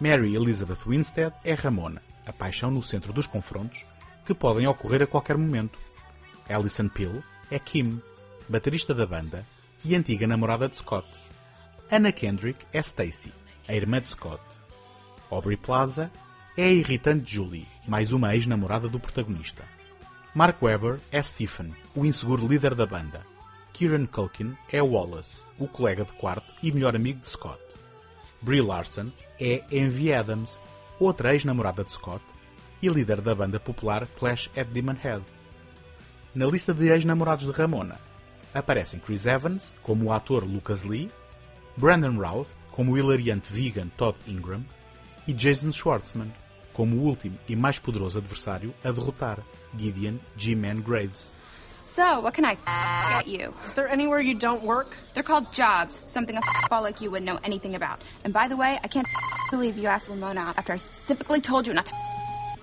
Mary 0.00 0.34
Elizabeth 0.34 0.84
Winstead 0.86 1.32
é 1.44 1.54
Ramona, 1.54 2.02
a 2.26 2.32
paixão 2.32 2.70
no 2.70 2.82
centro 2.82 3.12
dos 3.12 3.26
confrontos, 3.26 3.84
que 4.26 4.34
podem 4.34 4.66
ocorrer 4.66 5.02
a 5.02 5.06
qualquer 5.06 5.36
momento. 5.36 5.78
Alison 6.48 6.88
Pill 6.88 7.22
é 7.50 7.58
Kim, 7.58 8.02
baterista 8.48 8.92
da 8.92 9.06
banda 9.06 9.46
e 9.84 9.94
antiga 9.94 10.26
namorada 10.26 10.68
de 10.68 10.76
Scott. 10.76 11.06
Anna 11.90 12.10
Kendrick 12.10 12.66
é 12.72 12.80
Stacy, 12.80 13.32
a 13.68 13.74
irmã 13.74 14.00
de 14.00 14.08
Scott. 14.08 14.42
Aubrey 15.30 15.56
Plaza 15.56 16.10
é 16.56 16.64
a 16.64 16.72
irritante 16.72 17.34
Julie, 17.34 17.68
mais 17.86 18.12
uma 18.12 18.34
ex-namorada 18.34 18.88
do 18.88 18.98
protagonista. 18.98 19.62
Mark 20.34 20.62
Webber 20.62 20.98
é 21.10 21.22
Stephen, 21.22 21.74
o 21.94 22.06
inseguro 22.06 22.48
líder 22.48 22.74
da 22.74 22.86
banda. 22.86 23.20
Kieran 23.70 24.06
Culkin 24.06 24.56
é 24.72 24.82
Wallace, 24.82 25.42
o 25.58 25.68
colega 25.68 26.06
de 26.06 26.12
quarto 26.14 26.54
e 26.62 26.72
melhor 26.72 26.96
amigo 26.96 27.20
de 27.20 27.28
Scott. 27.28 27.60
Brie 28.40 28.62
Larson 28.62 29.10
é 29.38 29.62
Envy 29.70 30.10
Adams, 30.10 30.58
outra 30.98 31.34
ex-namorada 31.34 31.84
de 31.84 31.92
Scott 31.92 32.24
e 32.80 32.88
líder 32.88 33.20
da 33.20 33.34
banda 33.34 33.60
popular 33.60 34.06
Clash 34.18 34.48
at 34.56 34.68
Demon 34.68 34.96
Head. 35.02 35.22
Na 36.34 36.46
lista 36.46 36.72
de 36.72 36.88
ex-namorados 36.88 37.44
de 37.44 37.52
Ramona 37.52 37.98
aparecem 38.54 39.00
Chris 39.00 39.26
Evans 39.26 39.74
como 39.82 40.06
o 40.06 40.12
ator 40.14 40.44
Lucas 40.44 40.82
Lee, 40.82 41.10
Brandon 41.76 42.18
Routh 42.18 42.48
como 42.70 42.92
o 42.92 42.98
hilariante 42.98 43.52
vegan 43.52 43.88
Todd 43.98 44.16
Ingram 44.26 44.64
e 45.28 45.34
Jason 45.34 45.72
Schwartzman 45.72 46.32
como 46.72 46.96
o 46.96 47.02
último 47.02 47.38
e 47.46 47.54
mais 47.54 47.78
poderoso 47.78 48.16
adversário 48.16 48.72
a 48.82 48.90
derrotar, 48.90 49.38
Gideon 49.76 50.20
G-Man 50.36 50.82
Graves. 50.82 51.30
So, 51.82 52.20
what 52.20 52.34
can 52.34 52.44
I 52.44 52.56
get 53.12 53.26
you? 53.26 53.52
Is 53.64 53.74
there 53.74 53.88
anywhere 53.88 54.20
you 54.20 54.34
don't 54.34 54.62
work? 54.62 54.96
They're 55.14 55.22
called 55.22 55.52
jobs, 55.52 56.00
something 56.04 56.36
a 56.36 56.40
ball 56.70 56.82
like 56.82 57.00
you 57.00 57.10
wouldn't 57.10 57.26
know 57.26 57.40
anything 57.44 57.74
about. 57.74 58.02
And 58.24 58.32
by 58.32 58.48
the 58.48 58.56
way, 58.56 58.78
I 58.82 58.88
can't 58.88 59.06
believe 59.50 59.76
you 59.76 59.88
asked 59.88 60.08
Ramona 60.08 60.40
out 60.40 60.58
after 60.58 60.72
I 60.72 60.76
specifically 60.76 61.40
told 61.40 61.66
you 61.66 61.74
not 61.74 61.86
to 61.86 61.94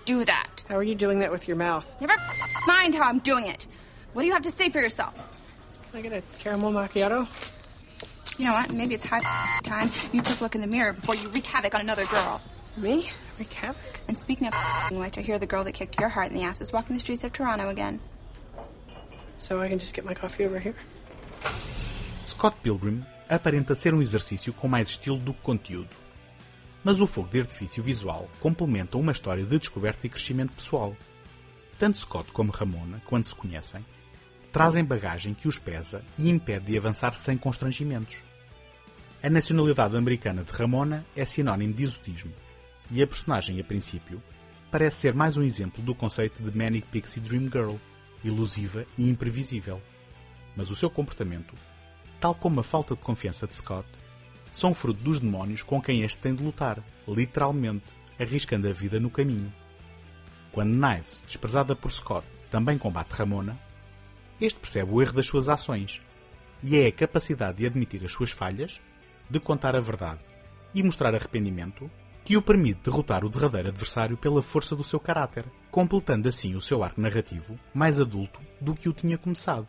do 0.06 0.26
that. 0.26 0.64
How 0.68 0.78
are 0.78 0.84
you 0.84 0.96
doing 0.96 1.20
that 1.20 1.32
with 1.32 1.48
your 1.48 1.58
mouth? 1.58 1.96
Never 2.02 2.16
mind 2.66 2.96
how 2.96 3.04
I'm 3.04 3.20
doing 3.20 3.46
it. 3.46 3.68
What 4.14 4.24
do 4.24 4.28
you 4.28 4.34
have 4.34 4.42
to 4.44 4.52
say 4.52 4.70
for 4.70 4.80
yourself? 4.80 5.14
Can 5.92 6.00
I 6.00 6.02
get 6.02 6.14
a 6.14 6.24
caramel 6.40 6.72
macchiato? 6.72 7.28
You 8.40 8.46
know 8.46 8.54
what? 8.54 8.72
Maybe 8.72 8.96
it's 8.96 9.06
high 9.06 9.22
time 9.64 9.92
you 10.14 10.22
took 10.22 10.40
a 10.40 10.44
look 10.44 10.56
in 10.56 10.62
the 10.62 10.68
mirror 10.68 10.94
before 10.94 11.16
you 11.16 11.28
wreak 11.30 11.46
havoc 11.46 11.76
on 11.76 11.82
another 11.82 12.06
girl. 12.06 12.42
Me? 12.78 13.10
Wreak 13.38 13.54
havoc? 13.54 14.00
And 14.08 14.18
speaking 14.18 14.48
of 14.48 14.54
which, 14.92 15.18
I 15.18 15.22
hear 15.22 15.40
the 15.40 15.48
girl 15.48 15.64
that 15.64 15.74
kicked 15.74 16.00
your 16.00 16.10
heart 16.10 16.32
in 16.32 16.38
the 16.38 16.44
ass 16.44 16.62
is 16.62 16.72
walking 16.72 16.96
the 16.96 17.00
streets 17.00 17.24
of 17.24 17.32
Toronto 17.34 17.70
again. 17.70 18.00
So 19.38 19.62
I 19.62 19.70
can 19.70 19.80
just 19.80 19.94
get 19.94 20.06
my 20.06 20.14
coffee 20.14 20.46
over 20.46 20.60
here? 20.60 20.76
Scott 22.26 22.58
Pilgrim 22.62 23.04
aparenta 23.28 23.76
ser 23.76 23.94
um 23.94 24.02
exercício 24.02 24.54
com 24.54 24.68
mais 24.68 24.90
estilo 24.90 25.18
do 25.18 25.34
que 25.34 25.42
conteúdo. 25.42 25.90
Mas 26.84 27.02
o 27.02 27.08
fogo 27.08 27.30
de 27.30 27.40
artifício 27.42 27.84
visual 27.84 28.30
complementa 28.40 28.98
uma 28.98 29.12
história 29.12 29.44
de 29.44 29.58
descoberta 29.58 30.08
e 30.08 30.10
crescimento 30.10 30.54
pessoal. 30.54 30.96
Tanto 31.78 31.98
Scott 31.98 32.32
como 32.32 32.52
Ramona, 32.52 33.02
quando 33.06 33.26
se 33.26 33.36
conhecem, 33.36 33.86
trazem 34.52 34.84
bagagem 34.84 35.34
que 35.34 35.48
os 35.48 35.60
pesa 35.60 36.02
e 36.18 36.30
impede 36.30 36.68
de 36.68 36.78
avançar 36.78 37.14
sem 37.16 37.38
constrangimentos. 37.38 38.18
A 39.22 39.30
nacionalidade 39.30 39.98
americana 39.98 40.44
de 40.44 40.52
Ramona 40.52 41.06
é 41.16 41.26
sinónimo 41.26 41.74
de 41.74 41.84
exotismo, 41.84 42.32
e 42.92 43.04
a 43.04 43.08
personagem, 43.08 43.60
a 43.60 43.64
princípio, 43.64 44.22
parece 44.72 44.98
ser 44.98 45.14
mais 45.14 45.38
um 45.38 45.44
exemplo 45.44 45.82
do 45.84 45.94
conceito 45.94 46.42
de 46.42 46.58
Manic 46.58 46.88
Pixie 46.88 47.22
Dream 47.22 47.44
Girl, 47.44 47.76
ilusiva 48.24 48.86
e 48.98 49.08
imprevisível. 49.08 49.82
Mas 50.56 50.70
o 50.70 50.76
seu 50.76 50.90
comportamento, 50.90 51.54
tal 52.20 52.34
como 52.34 52.60
a 52.60 52.64
falta 52.64 52.96
de 52.96 53.02
confiança 53.02 53.46
de 53.48 53.56
Scott, 53.56 53.88
são 54.52 54.74
fruto 54.74 55.02
dos 55.02 55.20
demónios 55.20 55.62
com 55.62 55.82
quem 55.82 56.02
este 56.02 56.20
tem 56.20 56.34
de 56.34 56.44
lutar, 56.44 56.84
literalmente, 57.08 57.86
arriscando 58.20 58.68
a 58.68 58.74
vida 58.74 59.00
no 59.00 59.10
caminho. 59.10 59.54
Quando 60.52 60.74
Knives, 60.74 61.24
desprezada 61.26 61.76
por 61.76 61.92
Scott, 61.92 62.26
também 62.50 62.78
combate 62.78 63.12
Ramona, 63.12 63.58
este 64.42 64.60
percebe 64.60 64.92
o 64.92 65.02
erro 65.02 65.14
das 65.14 65.28
suas 65.28 65.48
ações 65.48 66.02
e 66.64 66.78
é 66.78 66.88
a 66.88 66.92
capacidade 66.92 67.60
de 67.60 67.66
admitir 67.66 68.04
as 68.04 68.12
suas 68.12 68.32
falhas, 68.32 68.82
de 69.30 69.40
contar 69.40 69.76
a 69.76 69.80
verdade 69.80 70.20
e 70.74 70.82
mostrar 70.82 71.14
arrependimento 71.14 71.90
que 72.30 72.38
o 72.38 72.44
permite 72.44 72.82
derrotar 72.84 73.26
o 73.26 73.30
derradeiro 73.30 73.70
adversário 73.70 74.16
pela 74.16 74.44
força 74.44 74.76
do 74.76 74.84
seu 74.84 75.00
caráter, 75.00 75.46
completando 75.72 76.30
assim 76.30 76.54
o 76.54 76.62
seu 76.62 76.84
arco 76.84 77.02
narrativo 77.02 77.60
mais 77.74 78.00
adulto 78.00 78.40
do 78.62 78.76
que 78.76 78.88
o 78.88 78.94
tinha 78.94 79.18
começado. 79.18 79.68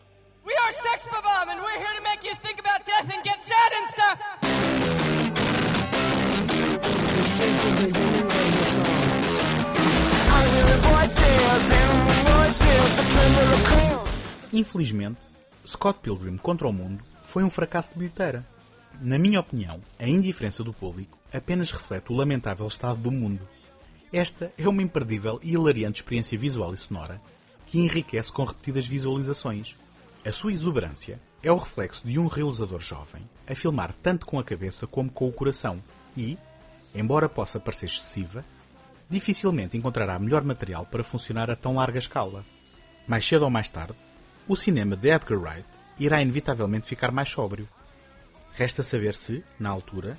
Infelizmente, 14.53 15.19
Scott 15.67 16.01
Pilgrim 16.03 16.37
contra 16.37 16.69
o 16.69 16.73
Mundo 16.75 17.03
foi 17.23 17.43
um 17.43 17.49
fracasso 17.49 17.95
de 17.95 18.01
bilheteira. 18.01 18.45
Na 18.99 19.19
minha 19.19 19.41
opinião, 19.41 19.81
a 19.99 20.09
indiferença 20.09 20.65
do 20.65 20.73
público 20.73 21.19
apenas 21.33 21.71
reflete 21.71 22.13
o 22.13 22.17
lamentável 22.17 22.67
estado 22.67 23.01
do 23.01 23.11
mundo. 23.11 23.47
Esta 24.13 24.53
é 24.59 24.69
uma 24.69 24.83
imperdível 24.83 25.39
e 25.43 25.53
hilariante 25.53 26.01
experiência 26.01 26.37
visual 26.39 26.75
e 26.75 26.77
sonora 26.77 27.21
que 27.67 27.79
enriquece 27.79 28.33
com 28.33 28.45
repetidas 28.45 28.87
visualizações. 28.87 29.77
A 30.25 30.33
sua 30.33 30.53
exuberância 30.53 31.21
é 31.43 31.51
o 31.51 31.57
reflexo 31.57 32.07
de 32.07 32.19
um 32.19 32.27
realizador 32.27 32.81
jovem 32.81 33.23
a 33.49 33.55
filmar 33.55 33.95
tanto 34.03 34.27
com 34.27 34.39
a 34.39 34.45
cabeça 34.45 34.87
como 34.87 35.11
com 35.11 35.29
o 35.29 35.33
coração 35.33 35.81
e, 36.17 36.37
embora 36.95 37.29
possa 37.29 37.61
parecer 37.61 37.87
excessiva, 37.87 38.45
dificilmente 39.09 39.77
encontrará 39.77 40.19
melhor 40.19 40.43
material 40.43 40.85
para 40.85 41.05
funcionar 41.05 41.51
a 41.51 41.57
tão 41.57 41.77
larga 41.77 41.99
escala. 41.99 42.45
Mais 43.07 43.27
cedo 43.27 43.43
ou 43.43 43.51
mais 43.51 43.69
tarde, 43.69 43.95
o 44.47 44.57
cinema 44.57 44.97
de 44.97 45.09
Edgar 45.09 45.39
Wright 45.39 45.69
irá 45.99 46.21
inevitavelmente 46.21 46.87
ficar 46.87 47.11
mais 47.11 47.29
sóbrio. 47.29 47.69
Resta 48.55 48.83
saber 48.83 49.15
se, 49.15 49.43
na 49.59 49.71
altura, 49.71 50.19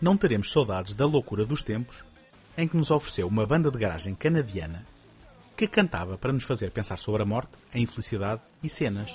não 0.00 0.16
teremos 0.16 0.50
saudades 0.50 0.94
da 0.94 1.06
loucura 1.06 1.44
dos 1.44 1.62
tempos 1.62 2.04
em 2.56 2.66
que 2.66 2.76
nos 2.76 2.90
ofereceu 2.90 3.26
uma 3.26 3.46
banda 3.46 3.70
de 3.70 3.78
garagem 3.78 4.14
canadiana 4.14 4.84
que 5.56 5.66
cantava 5.66 6.16
para 6.16 6.32
nos 6.32 6.44
fazer 6.44 6.70
pensar 6.70 6.98
sobre 6.98 7.22
a 7.22 7.26
morte, 7.26 7.50
a 7.74 7.78
infelicidade 7.78 8.40
e 8.62 8.68
cenas. 8.68 9.14